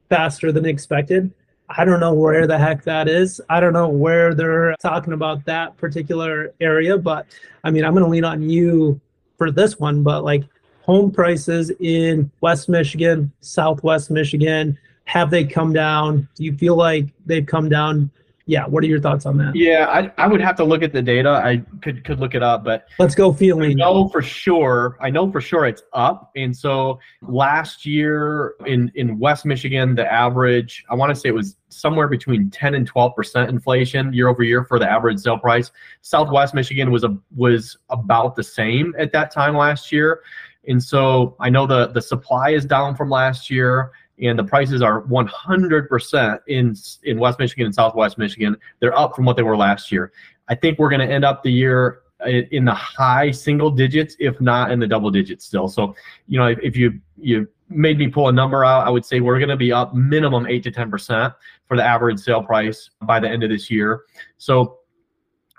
faster 0.09 0.51
than 0.51 0.65
expected. 0.65 1.31
I 1.69 1.85
don't 1.85 1.99
know 1.99 2.13
where 2.13 2.47
the 2.47 2.57
heck 2.57 2.83
that 2.83 3.07
is. 3.07 3.39
I 3.49 3.59
don't 3.59 3.73
know 3.73 3.87
where 3.87 4.33
they're 4.33 4.75
talking 4.81 5.13
about 5.13 5.45
that 5.45 5.77
particular 5.77 6.53
area, 6.59 6.97
but 6.97 7.27
I 7.63 7.69
mean, 7.69 7.85
I'm 7.85 7.93
going 7.93 8.03
to 8.03 8.09
lean 8.09 8.25
on 8.25 8.49
you 8.49 8.99
for 9.37 9.51
this 9.51 9.79
one. 9.79 10.01
But 10.01 10.23
like, 10.23 10.43
home 10.89 11.11
prices 11.11 11.71
in 11.79 12.31
West 12.41 12.67
Michigan, 12.67 13.31
Southwest 13.41 14.09
Michigan? 14.09 14.75
Have 15.03 15.29
they 15.29 15.45
come 15.45 15.71
down? 15.71 16.27
Do 16.33 16.43
you 16.43 16.57
feel 16.57 16.75
like 16.75 17.05
they've 17.27 17.45
come 17.45 17.69
down? 17.69 18.09
Yeah, 18.47 18.65
what 18.65 18.83
are 18.83 18.87
your 18.87 18.99
thoughts 18.99 19.27
on 19.27 19.37
that? 19.37 19.55
Yeah, 19.55 19.85
I, 19.87 20.11
I 20.23 20.25
would 20.25 20.41
have 20.41 20.55
to 20.55 20.63
look 20.63 20.81
at 20.81 20.91
the 20.91 21.03
data. 21.03 21.29
I 21.29 21.61
could 21.83 22.03
could 22.03 22.19
look 22.19 22.33
it 22.33 22.41
up, 22.41 22.63
but 22.63 22.87
let's 22.97 23.13
go 23.13 23.31
feeling. 23.31 23.69
I 23.69 23.73
know 23.75 24.09
for 24.09 24.23
sure. 24.23 24.97
I 24.99 25.11
know 25.11 25.31
for 25.31 25.39
sure 25.39 25.67
it's 25.67 25.83
up. 25.93 26.31
And 26.35 26.57
so 26.57 26.99
last 27.21 27.85
year 27.85 28.55
in 28.65 28.91
in 28.95 29.19
West 29.19 29.45
Michigan, 29.45 29.93
the 29.93 30.11
average 30.11 30.83
I 30.89 30.95
want 30.95 31.13
to 31.13 31.15
say 31.15 31.29
it 31.29 31.35
was 31.35 31.57
somewhere 31.69 32.07
between 32.07 32.49
10 32.49 32.73
and 32.73 32.87
12 32.87 33.15
percent 33.15 33.51
inflation 33.51 34.11
year 34.11 34.27
over 34.27 34.41
year 34.41 34.63
for 34.63 34.79
the 34.79 34.89
average 34.89 35.19
sale 35.19 35.37
price. 35.37 35.69
Southwest 36.01 36.55
Michigan 36.55 36.89
was 36.89 37.03
a 37.03 37.15
was 37.35 37.77
about 37.91 38.35
the 38.35 38.43
same 38.43 38.95
at 38.97 39.11
that 39.11 39.29
time 39.29 39.55
last 39.55 39.91
year. 39.91 40.21
And 40.67 40.81
so 40.81 41.35
I 41.39 41.49
know 41.49 41.65
the 41.65 41.87
the 41.87 42.01
supply 42.01 42.51
is 42.51 42.65
down 42.65 42.95
from 42.95 43.09
last 43.09 43.49
year 43.49 43.91
and 44.21 44.37
the 44.37 44.43
prices 44.43 44.81
are 44.81 45.03
100% 45.03 46.39
in 46.47 46.75
in 47.03 47.19
West 47.19 47.39
Michigan 47.39 47.65
and 47.65 47.73
Southwest 47.73 48.17
Michigan. 48.17 48.55
They're 48.79 48.97
up 48.97 49.15
from 49.15 49.25
what 49.25 49.37
they 49.37 49.43
were 49.43 49.57
last 49.57 49.91
year. 49.91 50.11
I 50.49 50.55
think 50.55 50.79
we're 50.79 50.89
going 50.89 51.07
to 51.07 51.13
end 51.13 51.23
up 51.23 51.43
the 51.43 51.51
year 51.51 52.01
in 52.25 52.65
the 52.65 52.73
high 52.73 53.31
single 53.31 53.71
digits, 53.71 54.15
if 54.19 54.39
not 54.41 54.71
in 54.71 54.79
the 54.79 54.87
double 54.87 55.09
digits 55.09 55.45
still. 55.45 55.69
So, 55.69 55.95
you 56.27 56.37
know, 56.37 56.47
if, 56.47 56.59
if 56.61 56.75
you 56.75 56.99
you 57.17 57.47
made 57.69 57.97
me 57.97 58.07
pull 58.07 58.27
a 58.27 58.31
number 58.31 58.65
out, 58.65 58.85
I 58.85 58.89
would 58.89 59.05
say 59.05 59.19
we're 59.19 59.37
going 59.37 59.49
to 59.49 59.57
be 59.57 59.71
up 59.71 59.93
minimum 59.93 60.45
eight 60.47 60.63
to 60.63 60.71
ten 60.71 60.91
percent 60.91 61.33
for 61.67 61.77
the 61.77 61.83
average 61.83 62.19
sale 62.19 62.43
price 62.43 62.89
by 63.03 63.19
the 63.19 63.29
end 63.29 63.43
of 63.43 63.49
this 63.49 63.71
year. 63.71 64.01
So 64.37 64.78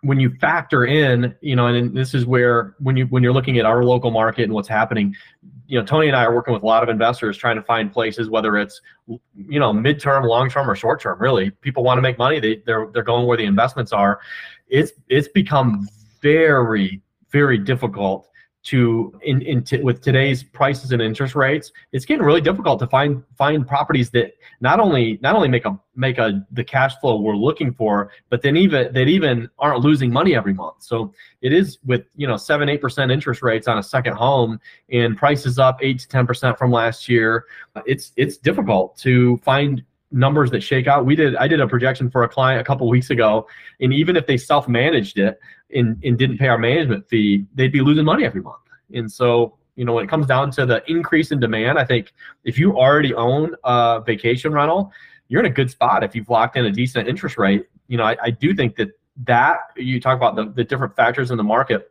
when 0.03 0.19
you 0.19 0.31
factor 0.41 0.87
in, 0.87 1.35
you 1.41 1.57
know, 1.57 1.67
and 1.67 1.95
this 1.95 2.15
is 2.15 2.25
where 2.25 2.75
when 2.79 2.97
you 2.97 3.07
when 3.07 3.23
you're 3.23 3.33
looking 3.33 3.59
at 3.59 3.67
our 3.67 3.85
local 3.85 4.11
market 4.11 4.45
and 4.45 4.53
what's 4.53 4.69
happening, 4.69 5.15
you 5.67 5.79
know, 5.79 5.85
Tony 5.85 6.09
and 6.09 6.17
I 6.17 6.25
are 6.25 6.35
working 6.35 6.55
with 6.55 6.63
a 6.63 6.67
lot 6.67 6.83
of 6.83 6.89
investors 6.89 7.37
trying 7.37 7.57
to 7.57 7.63
find 7.63 7.93
places, 7.93 8.29
whether 8.29 8.57
it's 8.57 8.81
you 9.07 9.61
know 9.61 9.73
midterm, 9.73 10.27
long 10.27 10.49
term, 10.49 10.71
or 10.71 10.75
short 10.75 11.01
term. 11.01 11.21
Really, 11.21 11.51
people 11.51 11.85
want 11.85 11.99
to 11.99 12.03
make 12.03 12.19
money. 12.19 12.41
They 12.41 12.63
they're 12.67 12.89
they're 12.93 13.03
going 13.03 13.27
where 13.27 13.37
the 13.37 13.45
investments 13.45 13.93
are. 13.93 14.21
It's 14.69 14.93
it's 15.09 15.29
become 15.29 15.87
very 16.23 17.03
very 17.31 17.59
difficult 17.59 18.30
to 18.63 19.19
in, 19.23 19.41
in 19.43 19.63
t- 19.63 19.81
with 19.83 20.03
today's 20.03 20.43
prices 20.43 20.93
and 20.93 21.01
interest 21.01 21.35
rates 21.35 21.73
it's 21.93 22.05
getting 22.05 22.23
really 22.23 22.43
difficult 22.43 22.79
to 22.79 22.87
find 22.89 23.23
find 23.37 23.67
properties 23.67 24.11
that 24.11 24.33
not 24.61 24.79
only 24.79 25.19
not 25.23 25.35
only 25.35 25.49
make 25.49 25.65
a 25.65 25.79
make 25.95 26.19
a 26.19 26.47
the 26.53 26.63
cash 26.63 26.95
flow 27.01 27.19
we're 27.21 27.37
looking 27.37 27.73
for 27.73 28.11
but 28.29 28.43
then 28.43 28.57
even 28.57 28.93
that 28.93 29.09
even 29.09 29.49
aren't 29.59 29.81
losing 29.81 30.13
money 30.13 30.35
every 30.35 30.53
month 30.53 30.77
so 30.79 31.13
it 31.41 31.53
is 31.53 31.79
with 31.87 32.05
you 32.17 32.27
know 32.27 32.37
7 32.37 32.69
8% 32.69 33.11
interest 33.11 33.43
rates 33.43 33.67
on 33.67 33.79
a 33.79 33.83
second 33.83 34.15
home 34.15 34.61
and 34.91 35.17
prices 35.17 35.59
up 35.59 35.79
8 35.81 35.99
to 36.01 36.09
10% 36.09 36.59
from 36.59 36.71
last 36.71 37.09
year 37.09 37.47
it's 37.87 38.13
it's 38.17 38.37
difficult 38.37 38.97
to 38.99 39.39
find 39.39 39.83
numbers 40.13 40.51
that 40.51 40.63
shake 40.63 40.87
out. 40.87 41.07
We 41.07 41.15
did 41.15 41.37
I 41.37 41.47
did 41.49 41.61
a 41.61 41.69
projection 41.69 42.11
for 42.11 42.25
a 42.25 42.29
client 42.29 42.61
a 42.61 42.65
couple 42.65 42.89
weeks 42.89 43.11
ago, 43.11 43.47
and 43.81 43.93
even 43.93 44.17
if 44.17 44.27
they 44.27 44.37
self-managed 44.37 45.19
it 45.19 45.39
and, 45.75 46.03
and 46.05 46.19
didn't 46.19 46.39
pay 46.39 46.49
our 46.49 46.59
management 46.59 47.09
fee, 47.09 47.47
they'd 47.55 47.73
be 47.73 47.81
losing 47.81 48.05
money 48.05 48.25
every 48.25 48.43
month. 48.43 48.63
And 48.93 49.11
so, 49.11 49.57
you 49.77 49.85
know, 49.85 49.93
when 49.95 50.05
it 50.05 50.11
comes 50.11 50.27
down 50.27 50.51
to 50.53 50.67
the 50.67 50.83
increase 50.91 51.31
in 51.31 51.41
demand, 51.41 51.79
I 51.79 51.85
think 51.85 52.13
if 52.45 52.59
you 52.59 52.77
already 52.77 53.15
own 53.15 53.55
a 53.65 54.03
vacation 54.05 54.53
rental, 54.53 54.93
you're 55.29 55.41
in 55.41 55.47
a 55.47 55.55
good 55.55 55.71
spot 55.71 56.03
if 56.03 56.15
you've 56.15 56.29
locked 56.29 56.57
in 56.57 56.67
a 56.67 56.73
decent 56.73 57.09
interest 57.09 57.39
rate 57.39 57.67
you 57.91 57.97
know, 57.97 58.05
I, 58.05 58.17
I 58.23 58.31
do 58.31 58.55
think 58.55 58.77
that 58.77 58.91
that 59.25 59.59
you 59.77 60.01
talk 60.01 60.17
about 60.17 60.37
the, 60.37 60.51
the 60.55 60.65
different 60.65 60.95
factors 60.95 61.33
in 61.33 61.37
the 61.37 61.43
market, 61.43 61.91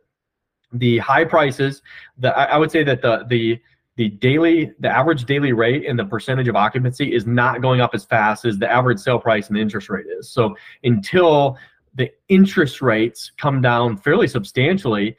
the 0.72 0.98
high 0.98 1.26
prices, 1.26 1.82
the 2.16 2.36
I, 2.36 2.44
I 2.44 2.56
would 2.56 2.70
say 2.70 2.82
that 2.84 3.02
the 3.02 3.24
the 3.28 3.60
the 3.96 4.08
daily 4.08 4.72
the 4.80 4.88
average 4.88 5.26
daily 5.26 5.52
rate 5.52 5.86
and 5.86 5.98
the 5.98 6.06
percentage 6.06 6.48
of 6.48 6.56
occupancy 6.56 7.14
is 7.14 7.26
not 7.26 7.60
going 7.60 7.82
up 7.82 7.90
as 7.92 8.06
fast 8.06 8.46
as 8.46 8.58
the 8.58 8.68
average 8.68 8.98
sale 8.98 9.18
price 9.18 9.48
and 9.48 9.56
the 9.56 9.60
interest 9.60 9.90
rate 9.90 10.06
is. 10.18 10.30
So 10.30 10.56
until 10.84 11.58
the 11.94 12.10
interest 12.28 12.82
rates 12.82 13.32
come 13.36 13.60
down 13.60 13.96
fairly 13.96 14.28
substantially, 14.28 15.16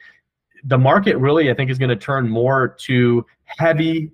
the 0.64 0.78
market 0.78 1.16
really 1.16 1.50
I 1.50 1.54
think 1.54 1.70
is 1.70 1.78
going 1.78 1.90
to 1.90 1.96
turn 1.96 2.28
more 2.28 2.68
to 2.80 3.26
heavy 3.44 4.10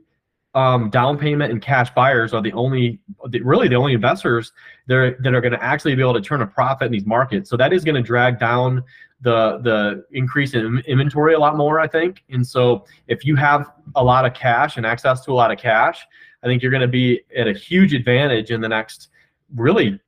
um, 0.54 0.90
down 0.90 1.18
payment 1.18 1.52
and 1.52 1.62
cash 1.62 1.90
buyers 1.94 2.32
are 2.34 2.42
the 2.42 2.52
only, 2.52 2.98
really 3.42 3.68
the 3.68 3.76
only 3.76 3.92
investors 3.92 4.52
that 4.86 4.96
are, 4.96 5.16
that 5.20 5.34
are 5.34 5.40
going 5.40 5.52
to 5.52 5.62
actually 5.62 5.94
be 5.94 6.02
able 6.02 6.14
to 6.14 6.20
turn 6.20 6.42
a 6.42 6.46
profit 6.46 6.86
in 6.86 6.92
these 6.92 7.06
markets. 7.06 7.48
So 7.50 7.56
that 7.58 7.72
is 7.72 7.84
going 7.84 7.94
to 7.94 8.02
drag 8.02 8.38
down 8.38 8.82
the 9.20 9.58
the 9.62 10.04
increase 10.12 10.54
in 10.54 10.78
inventory 10.86 11.34
a 11.34 11.38
lot 11.38 11.56
more, 11.56 11.80
I 11.80 11.88
think. 11.88 12.24
And 12.30 12.46
so 12.46 12.84
if 13.08 13.24
you 13.24 13.36
have 13.36 13.72
a 13.96 14.02
lot 14.02 14.24
of 14.24 14.32
cash 14.34 14.76
and 14.76 14.86
access 14.86 15.24
to 15.24 15.32
a 15.32 15.34
lot 15.34 15.50
of 15.50 15.58
cash, 15.58 16.06
I 16.42 16.46
think 16.46 16.62
you're 16.62 16.70
going 16.70 16.82
to 16.82 16.88
be 16.88 17.22
at 17.36 17.48
a 17.48 17.52
huge 17.52 17.94
advantage 17.94 18.50
in 18.50 18.60
the 18.60 18.68
next 18.68 19.08
really 19.56 20.00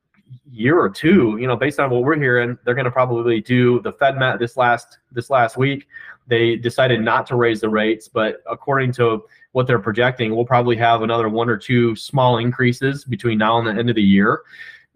year 0.51 0.79
or 0.79 0.89
two. 0.89 1.37
You 1.41 1.47
know, 1.47 1.57
based 1.57 1.81
on 1.81 1.91
what 1.91 2.03
we're 2.03 2.19
hearing, 2.19 2.59
they're 2.65 2.75
going 2.75 2.85
to 2.85 2.91
probably 2.91 3.41
do 3.41 3.81
the 3.81 3.93
Fed 3.93 4.17
met 4.17 4.39
this 4.39 4.57
last 4.57 4.99
this 5.13 5.31
last 5.31 5.57
week. 5.57 5.87
They 6.27 6.57
decided 6.57 7.01
not 7.01 7.27
to 7.29 7.37
raise 7.37 7.61
the 7.61 7.69
rates, 7.69 8.09
but 8.09 8.43
according 8.49 8.93
to 8.93 9.25
what 9.53 9.67
they're 9.67 9.81
projecting, 9.81 10.35
we'll 10.35 10.45
probably 10.45 10.77
have 10.77 11.03
another 11.03 11.29
one 11.29 11.49
or 11.49 11.57
two 11.57 11.97
small 11.97 12.39
increases 12.39 13.05
between 13.05 13.39
now 13.39 13.59
and 13.59 13.67
the 13.67 13.73
end 13.73 13.91
of 13.91 13.97
the 13.97 14.03
year. 14.03 14.43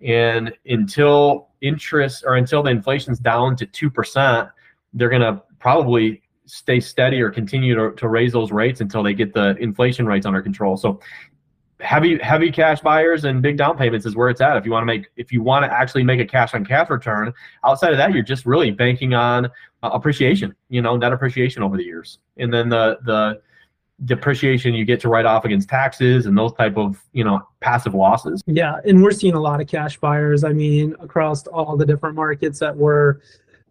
And 0.03 0.53
until 0.67 1.49
interest 1.61 2.25
or 2.27 2.37
until 2.37 2.63
the 2.63 2.71
inflation's 2.71 3.19
down 3.19 3.57
to 3.57 3.67
2%, 3.67 4.51
they're 4.93 5.09
going 5.09 5.23
to 5.23 5.43
probably 5.59 6.23
stay 6.47 6.79
steady 6.79 7.21
or 7.21 7.31
continue 7.31 7.75
to, 7.75 7.97
to 7.97 8.09
raise 8.09 8.33
those 8.33 8.53
rates 8.53 8.81
until 8.81 9.03
they 9.03 9.15
get 9.15 9.33
the 9.33 9.57
inflation 9.57 10.07
rates 10.07 10.27
under 10.27 10.43
control. 10.43 10.77
So 10.77 11.01
heavy 11.85 12.19
heavy 12.19 12.51
cash 12.51 12.81
buyers 12.81 13.25
and 13.25 13.43
big 13.43 13.57
down 13.57 13.77
payments 13.77 14.07
is 14.07 14.17
where 14.17 14.29
it's 14.31 14.41
at. 14.41 14.57
If 14.57 14.65
you 14.65 14.73
want 14.73 14.83
to 14.83 14.87
make 14.87 15.09
if 15.17 15.31
you 15.31 15.43
want 15.43 15.65
to 15.65 15.73
actually 15.73 16.03
make 16.03 16.21
a 16.21 16.25
cash 16.25 16.55
on 16.55 16.65
cash 16.65 16.91
return 16.91 17.33
outside 17.65 17.93
of 17.93 17.99
that 17.99 18.13
you're 18.13 18.23
just 18.23 18.47
really 18.47 18.71
banking 18.71 19.15
on 19.15 19.47
uh, 19.47 19.91
appreciation 19.93 20.55
you 20.69 20.83
know 20.83 20.97
net 20.97 21.13
appreciation 21.13 21.63
over 21.63 21.77
the 21.77 21.85
years. 21.85 22.19
And 22.39 22.53
then 22.53 22.69
the 22.69 22.99
the 23.05 23.43
depreciation 24.07 24.75
you 24.75 24.85
get 24.85 24.99
to 25.01 25.09
write 25.09 25.25
off 25.25 25.45
against 25.45 25.69
taxes 25.69 26.27
and 26.27 26.37
those 26.37 26.53
type 26.55 26.77
of 26.77 27.01
you 27.13 27.23
know 27.23 27.41
passive 27.61 27.95
losses. 27.95 28.43
Yeah 28.47 28.77
and 28.85 29.03
we're 29.03 29.13
seeing 29.13 29.35
a 29.35 29.41
lot 29.41 29.61
of 29.61 29.69
cash 29.69 29.99
buyers 29.99 30.43
i 30.43 30.53
mean 30.53 30.97
across 31.01 31.47
all 31.47 31.77
the 31.77 31.87
different 31.87 32.17
markets 32.17 32.59
that 32.59 32.77
we're 32.77 33.21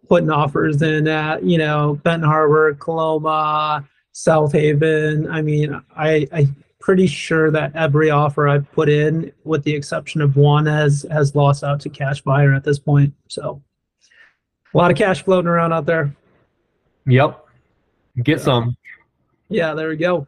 putting 0.07 0.29
offers 0.29 0.81
in 0.81 1.07
at 1.07 1.43
you 1.43 1.57
know 1.57 1.99
benton 2.03 2.29
harbor 2.29 2.73
coloma 2.75 3.87
south 4.13 4.51
haven. 4.53 5.29
I 5.29 5.41
mean 5.41 5.81
i 5.97 6.27
i 6.31 6.47
pretty 6.83 7.07
sure 7.07 7.49
that 7.49 7.73
every 7.75 8.09
offer 8.09 8.47
i've 8.47 8.69
put 8.73 8.89
in 8.89 9.31
with 9.45 9.63
the 9.63 9.73
exception 9.73 10.19
of 10.19 10.35
one 10.35 10.65
has 10.65 11.05
has 11.09 11.33
lost 11.33 11.63
out 11.63 11.79
to 11.79 11.87
cash 11.87 12.21
buyer 12.21 12.53
at 12.53 12.63
this 12.63 12.77
point 12.77 13.13
so 13.29 13.61
a 14.73 14.77
lot 14.77 14.91
of 14.91 14.97
cash 14.97 15.23
floating 15.23 15.47
around 15.47 15.71
out 15.71 15.85
there 15.85 16.13
yep 17.05 17.47
get 18.23 18.41
some 18.41 18.75
yeah, 19.53 19.73
there 19.73 19.89
we 19.89 19.97
go. 19.97 20.27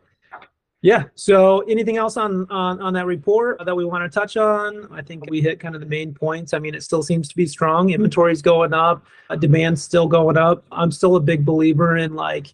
Yeah. 0.82 1.06
So, 1.16 1.62
anything 1.62 1.98
else 1.98 2.16
on 2.16 2.50
on 2.52 2.80
on 2.80 2.94
that 2.94 3.08
report 3.08 3.60
that 3.66 3.76
we 3.76 3.86
want 3.86 4.10
to 4.10 4.20
touch 4.20 4.38
on? 4.38 4.88
I 4.92 5.02
think 5.02 5.28
we 5.32 5.42
hit 5.42 5.60
kind 5.60 5.74
of 5.74 5.82
the 5.82 5.88
main 5.88 6.14
points. 6.14 6.54
I 6.54 6.60
mean, 6.60 6.76
it 6.76 6.84
still 6.84 7.02
seems 7.02 7.28
to 7.30 7.36
be 7.36 7.48
strong. 7.48 7.90
Inventory's 7.90 8.44
going 8.44 8.72
up. 8.72 9.04
Uh, 9.32 9.36
demand's 9.36 9.82
still 9.82 10.08
going 10.08 10.38
up. 10.38 10.64
I'm 10.72 10.92
still 10.92 11.16
a 11.16 11.20
big 11.20 11.44
believer 11.44 11.98
in 11.98 12.14
like, 12.14 12.54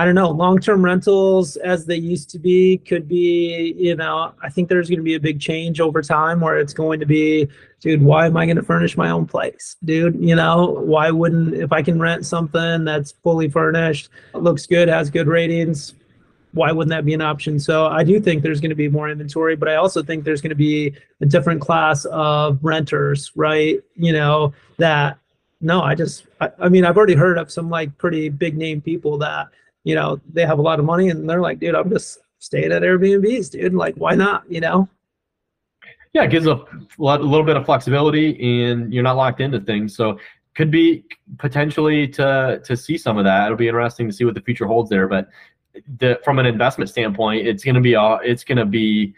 I 0.00 0.06
don't 0.06 0.14
know, 0.14 0.30
long-term 0.30 0.82
rentals 0.82 1.56
as 1.56 1.84
they 1.84 1.96
used 1.96 2.30
to 2.30 2.38
be 2.38 2.78
could 2.78 3.06
be. 3.06 3.74
You 3.76 3.96
know, 3.96 4.32
I 4.42 4.48
think 4.48 4.70
there's 4.70 4.88
going 4.88 4.98
to 4.98 5.04
be 5.04 5.14
a 5.14 5.20
big 5.20 5.40
change 5.40 5.78
over 5.78 6.00
time 6.00 6.40
where 6.40 6.58
it's 6.58 6.72
going 6.72 7.00
to 7.00 7.06
be, 7.06 7.48
dude. 7.80 8.00
Why 8.00 8.24
am 8.24 8.34
I 8.38 8.46
going 8.46 8.56
to 8.56 8.62
furnish 8.62 8.96
my 8.96 9.10
own 9.10 9.26
place, 9.26 9.76
dude? 9.84 10.16
You 10.18 10.36
know, 10.36 10.70
why 10.70 11.10
wouldn't 11.10 11.54
if 11.54 11.70
I 11.70 11.82
can 11.82 12.00
rent 12.00 12.24
something 12.24 12.82
that's 12.86 13.12
fully 13.22 13.50
furnished, 13.50 14.08
looks 14.32 14.66
good, 14.66 14.88
has 14.88 15.10
good 15.10 15.26
ratings 15.26 15.92
why 16.52 16.72
wouldn't 16.72 16.90
that 16.90 17.04
be 17.04 17.14
an 17.14 17.20
option? 17.20 17.60
So 17.60 17.86
I 17.86 18.02
do 18.02 18.18
think 18.18 18.42
there's 18.42 18.60
going 18.60 18.70
to 18.70 18.74
be 18.74 18.88
more 18.88 19.08
inventory, 19.08 19.54
but 19.54 19.68
I 19.68 19.76
also 19.76 20.02
think 20.02 20.24
there's 20.24 20.40
going 20.40 20.50
to 20.50 20.56
be 20.56 20.92
a 21.20 21.26
different 21.26 21.60
class 21.60 22.04
of 22.06 22.58
renters, 22.60 23.30
right? 23.36 23.78
You 23.94 24.12
know, 24.12 24.52
that 24.78 25.20
no, 25.60 25.82
I 25.82 25.94
just, 25.94 26.26
I, 26.40 26.50
I 26.58 26.68
mean, 26.68 26.84
I've 26.84 26.96
already 26.96 27.14
heard 27.14 27.38
of 27.38 27.52
some 27.52 27.68
like 27.68 27.96
pretty 27.98 28.30
big 28.30 28.56
name 28.56 28.80
people 28.80 29.18
that, 29.18 29.48
you 29.84 29.94
know, 29.94 30.20
they 30.32 30.44
have 30.44 30.58
a 30.58 30.62
lot 30.62 30.78
of 30.78 30.84
money 30.84 31.08
and 31.08 31.28
they're 31.28 31.40
like, 31.40 31.58
dude, 31.58 31.74
I'm 31.74 31.90
just 31.90 32.18
staying 32.38 32.72
at 32.72 32.82
Airbnbs, 32.82 33.50
dude. 33.50 33.74
Like, 33.74 33.94
why 33.96 34.14
not? 34.14 34.50
You 34.50 34.60
know? 34.60 34.88
Yeah, 36.12 36.24
it 36.24 36.30
gives 36.30 36.46
a, 36.46 36.64
lot, 36.98 37.20
a 37.20 37.24
little 37.24 37.46
bit 37.46 37.56
of 37.56 37.64
flexibility 37.64 38.64
and 38.64 38.92
you're 38.92 39.02
not 39.02 39.16
locked 39.16 39.40
into 39.40 39.60
things. 39.60 39.94
So 39.94 40.18
could 40.54 40.70
be 40.70 41.04
potentially 41.38 42.08
to 42.08 42.60
to 42.64 42.76
see 42.76 42.98
some 42.98 43.16
of 43.16 43.24
that. 43.24 43.46
It'll 43.46 43.56
be 43.56 43.68
interesting 43.68 44.08
to 44.08 44.12
see 44.12 44.24
what 44.24 44.34
the 44.34 44.40
future 44.40 44.66
holds 44.66 44.90
there. 44.90 45.06
But 45.06 45.28
the 45.98 46.20
from 46.24 46.38
an 46.38 46.46
investment 46.46 46.90
standpoint, 46.90 47.46
it's 47.46 47.62
to 47.62 47.80
be 47.80 47.94
all 47.94 48.20
it's 48.22 48.44
to 48.44 48.66
be 48.66 49.14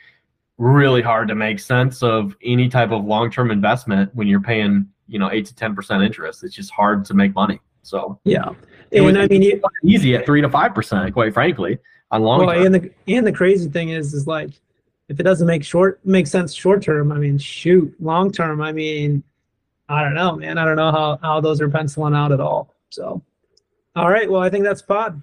really 0.59 1.03
hard 1.03 1.29
to 1.29 1.35
make 1.35 1.59
sense 1.59 2.03
of 2.03 2.37
any 2.45 2.69
type 2.69 2.91
of 2.91 3.05
long-term 3.05 3.51
investment 3.51 4.15
when 4.15 4.29
you're 4.29 4.41
paying 4.41 4.87
you 5.09 5.19
know 5.19 5.31
eight 5.33 5.47
to 5.47 5.55
ten 5.55 5.75
percent 5.75 6.03
interest. 6.03 6.45
It's 6.45 6.55
just 6.55 6.71
hard 6.71 7.05
to 7.07 7.15
make 7.15 7.35
money. 7.35 7.61
So 7.83 8.19
yeah, 8.25 8.51
and 8.93 9.19
I 9.19 9.27
mean 9.27 9.61
easy 9.85 10.15
at 10.15 10.25
three 10.25 10.41
to 10.41 10.49
five 10.49 10.75
percent, 10.75 11.13
quite 11.13 11.35
frankly, 11.35 11.79
on 12.11 12.23
long. 12.23 12.47
Well, 12.47 12.65
and 12.65 12.75
the 12.75 12.91
and 13.09 13.27
the 13.27 13.33
crazy 13.33 13.69
thing 13.69 13.91
is, 13.91 14.15
is 14.15 14.27
like 14.27 14.51
if 15.09 15.19
it 15.19 15.25
doesn't 15.25 15.47
make 15.47 15.65
short 15.65 16.01
make 16.05 16.27
sense 16.27 16.55
short 16.55 16.83
term, 16.83 17.13
I 17.13 17.19
mean, 17.19 17.39
shoot, 17.39 17.95
long 18.01 18.31
term, 18.33 18.61
I 18.61 18.73
mean, 18.73 19.23
I 19.89 20.03
don't 20.03 20.15
know, 20.15 20.37
man. 20.37 20.59
I 20.59 20.65
don't 20.65 20.77
know 20.77 20.93
how 20.93 21.19
how 21.23 21.41
those 21.41 21.61
are 21.61 21.69
penciling 21.69 22.15
out 22.15 22.33
at 22.33 22.41
all. 22.41 22.75
So, 22.91 23.23
all 23.97 24.11
right, 24.11 24.31
well, 24.31 24.41
I 24.41 24.49
think 24.49 24.65
that's 24.65 24.83
pod. 24.83 25.21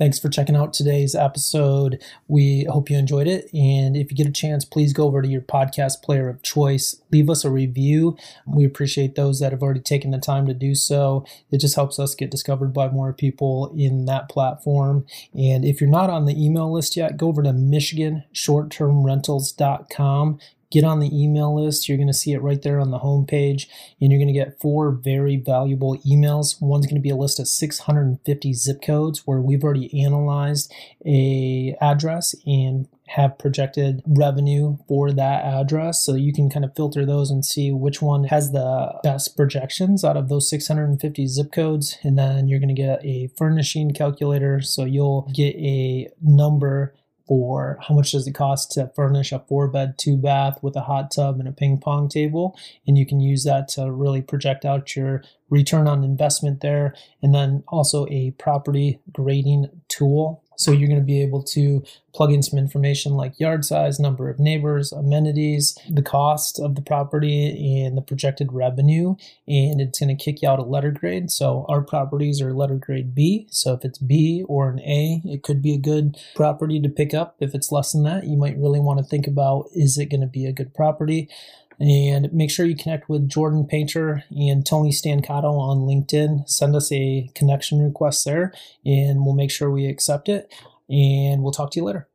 Thanks 0.00 0.18
for 0.18 0.28
checking 0.30 0.56
out 0.56 0.72
today's 0.72 1.14
episode. 1.14 2.02
We 2.26 2.64
hope 2.70 2.88
you 2.88 2.96
enjoyed 2.96 3.26
it. 3.26 3.52
And 3.52 3.98
if 3.98 4.10
you 4.10 4.16
get 4.16 4.26
a 4.26 4.32
chance, 4.32 4.64
please 4.64 4.94
go 4.94 5.04
over 5.04 5.20
to 5.20 5.28
your 5.28 5.42
podcast 5.42 6.00
player 6.02 6.30
of 6.30 6.40
choice, 6.40 7.02
leave 7.12 7.28
us 7.28 7.44
a 7.44 7.50
review. 7.50 8.16
We 8.46 8.64
appreciate 8.64 9.14
those 9.14 9.40
that 9.40 9.52
have 9.52 9.62
already 9.62 9.80
taken 9.80 10.10
the 10.10 10.16
time 10.16 10.46
to 10.46 10.54
do 10.54 10.74
so. 10.74 11.26
It 11.50 11.58
just 11.58 11.74
helps 11.74 11.98
us 11.98 12.14
get 12.14 12.30
discovered 12.30 12.72
by 12.72 12.88
more 12.88 13.12
people 13.12 13.74
in 13.76 14.06
that 14.06 14.30
platform. 14.30 15.04
And 15.34 15.66
if 15.66 15.82
you're 15.82 15.90
not 15.90 16.08
on 16.08 16.24
the 16.24 16.42
email 16.42 16.72
list 16.72 16.96
yet, 16.96 17.18
go 17.18 17.28
over 17.28 17.42
to 17.42 17.50
MichiganShortTermRentals.com 17.50 20.38
get 20.70 20.84
on 20.84 21.00
the 21.00 21.10
email 21.12 21.54
list. 21.54 21.88
You're 21.88 21.98
going 21.98 22.06
to 22.06 22.14
see 22.14 22.32
it 22.32 22.42
right 22.42 22.60
there 22.62 22.80
on 22.80 22.90
the 22.90 23.00
homepage, 23.00 23.66
and 24.00 24.10
you're 24.10 24.20
going 24.20 24.32
to 24.32 24.32
get 24.32 24.60
four 24.60 24.92
very 24.92 25.36
valuable 25.36 25.98
emails. 25.98 26.60
One's 26.60 26.86
going 26.86 26.96
to 26.96 27.00
be 27.00 27.10
a 27.10 27.16
list 27.16 27.40
of 27.40 27.48
650 27.48 28.54
zip 28.54 28.82
codes 28.82 29.26
where 29.26 29.40
we've 29.40 29.64
already 29.64 30.04
analyzed 30.04 30.72
a 31.04 31.76
address 31.80 32.34
and 32.46 32.88
have 33.10 33.38
projected 33.38 34.02
revenue 34.06 34.78
for 34.86 35.10
that 35.10 35.44
address. 35.44 36.04
So 36.04 36.14
you 36.14 36.32
can 36.32 36.48
kind 36.48 36.64
of 36.64 36.76
filter 36.76 37.04
those 37.04 37.28
and 37.30 37.44
see 37.44 37.72
which 37.72 38.00
one 38.00 38.24
has 38.24 38.52
the 38.52 39.00
best 39.02 39.36
projections 39.36 40.04
out 40.04 40.16
of 40.16 40.28
those 40.28 40.48
650 40.48 41.26
zip 41.26 41.50
codes. 41.50 41.98
And 42.04 42.16
then 42.16 42.46
you're 42.46 42.60
going 42.60 42.74
to 42.74 42.82
get 42.82 43.04
a 43.04 43.28
furnishing 43.36 43.90
calculator. 43.90 44.60
So 44.60 44.84
you'll 44.84 45.28
get 45.34 45.56
a 45.56 46.08
number 46.22 46.94
for 47.30 47.78
how 47.86 47.94
much 47.94 48.10
does 48.10 48.26
it 48.26 48.34
cost 48.34 48.72
to 48.72 48.90
furnish 48.96 49.30
a 49.30 49.38
four 49.38 49.68
bed, 49.68 49.96
two 49.96 50.16
bath 50.16 50.58
with 50.64 50.74
a 50.74 50.80
hot 50.80 51.12
tub 51.12 51.38
and 51.38 51.48
a 51.48 51.52
ping 51.52 51.78
pong 51.78 52.08
table. 52.08 52.58
And 52.88 52.98
you 52.98 53.06
can 53.06 53.20
use 53.20 53.44
that 53.44 53.68
to 53.68 53.88
really 53.92 54.20
project 54.20 54.64
out 54.64 54.96
your 54.96 55.22
return 55.48 55.86
on 55.86 56.02
investment 56.02 56.60
there. 56.60 56.92
And 57.22 57.32
then 57.32 57.62
also 57.68 58.04
a 58.08 58.32
property 58.32 58.98
grading 59.12 59.68
tool 59.86 60.42
so 60.60 60.72
you're 60.72 60.88
going 60.88 61.00
to 61.00 61.06
be 61.06 61.22
able 61.22 61.42
to 61.42 61.82
plug 62.12 62.32
in 62.32 62.42
some 62.42 62.58
information 62.58 63.12
like 63.14 63.40
yard 63.40 63.64
size, 63.64 63.98
number 63.98 64.28
of 64.28 64.38
neighbors, 64.38 64.92
amenities, 64.92 65.78
the 65.88 66.02
cost 66.02 66.60
of 66.60 66.74
the 66.74 66.82
property, 66.82 67.82
and 67.82 67.96
the 67.96 68.02
projected 68.02 68.52
revenue. 68.52 69.14
And 69.48 69.80
it's 69.80 69.98
going 69.98 70.14
to 70.14 70.22
kick 70.22 70.42
you 70.42 70.50
out 70.50 70.58
a 70.58 70.62
letter 70.62 70.90
grade. 70.90 71.30
So 71.30 71.64
our 71.70 71.80
properties 71.80 72.42
are 72.42 72.52
letter 72.52 72.76
grade 72.76 73.14
B. 73.14 73.46
So 73.50 73.72
if 73.72 73.86
it's 73.86 73.98
B 73.98 74.44
or 74.48 74.68
an 74.68 74.80
A, 74.80 75.22
it 75.24 75.42
could 75.42 75.62
be 75.62 75.72
a 75.72 75.78
good 75.78 76.18
property 76.36 76.78
to 76.80 76.90
pick 76.90 77.14
up. 77.14 77.36
If 77.40 77.54
it's 77.54 77.72
less 77.72 77.92
than 77.92 78.02
that, 78.02 78.24
you 78.26 78.36
might 78.36 78.58
really 78.58 78.80
want 78.80 78.98
to 78.98 79.04
think 79.04 79.26
about 79.26 79.68
is 79.74 79.96
it 79.96 80.10
going 80.10 80.20
to 80.20 80.26
be 80.26 80.44
a 80.44 80.52
good 80.52 80.74
property? 80.74 81.30
And 81.80 82.30
make 82.32 82.50
sure 82.50 82.66
you 82.66 82.76
connect 82.76 83.08
with 83.08 83.26
Jordan 83.28 83.66
Painter 83.66 84.24
and 84.30 84.66
Tony 84.66 84.90
Stancato 84.90 85.58
on 85.58 85.78
LinkedIn. 85.78 86.46
Send 86.46 86.76
us 86.76 86.92
a 86.92 87.30
connection 87.34 87.80
request 87.80 88.26
there, 88.26 88.52
and 88.84 89.24
we'll 89.24 89.34
make 89.34 89.50
sure 89.50 89.70
we 89.70 89.86
accept 89.86 90.28
it. 90.28 90.52
And 90.90 91.42
we'll 91.42 91.52
talk 91.52 91.70
to 91.72 91.80
you 91.80 91.84
later. 91.84 92.09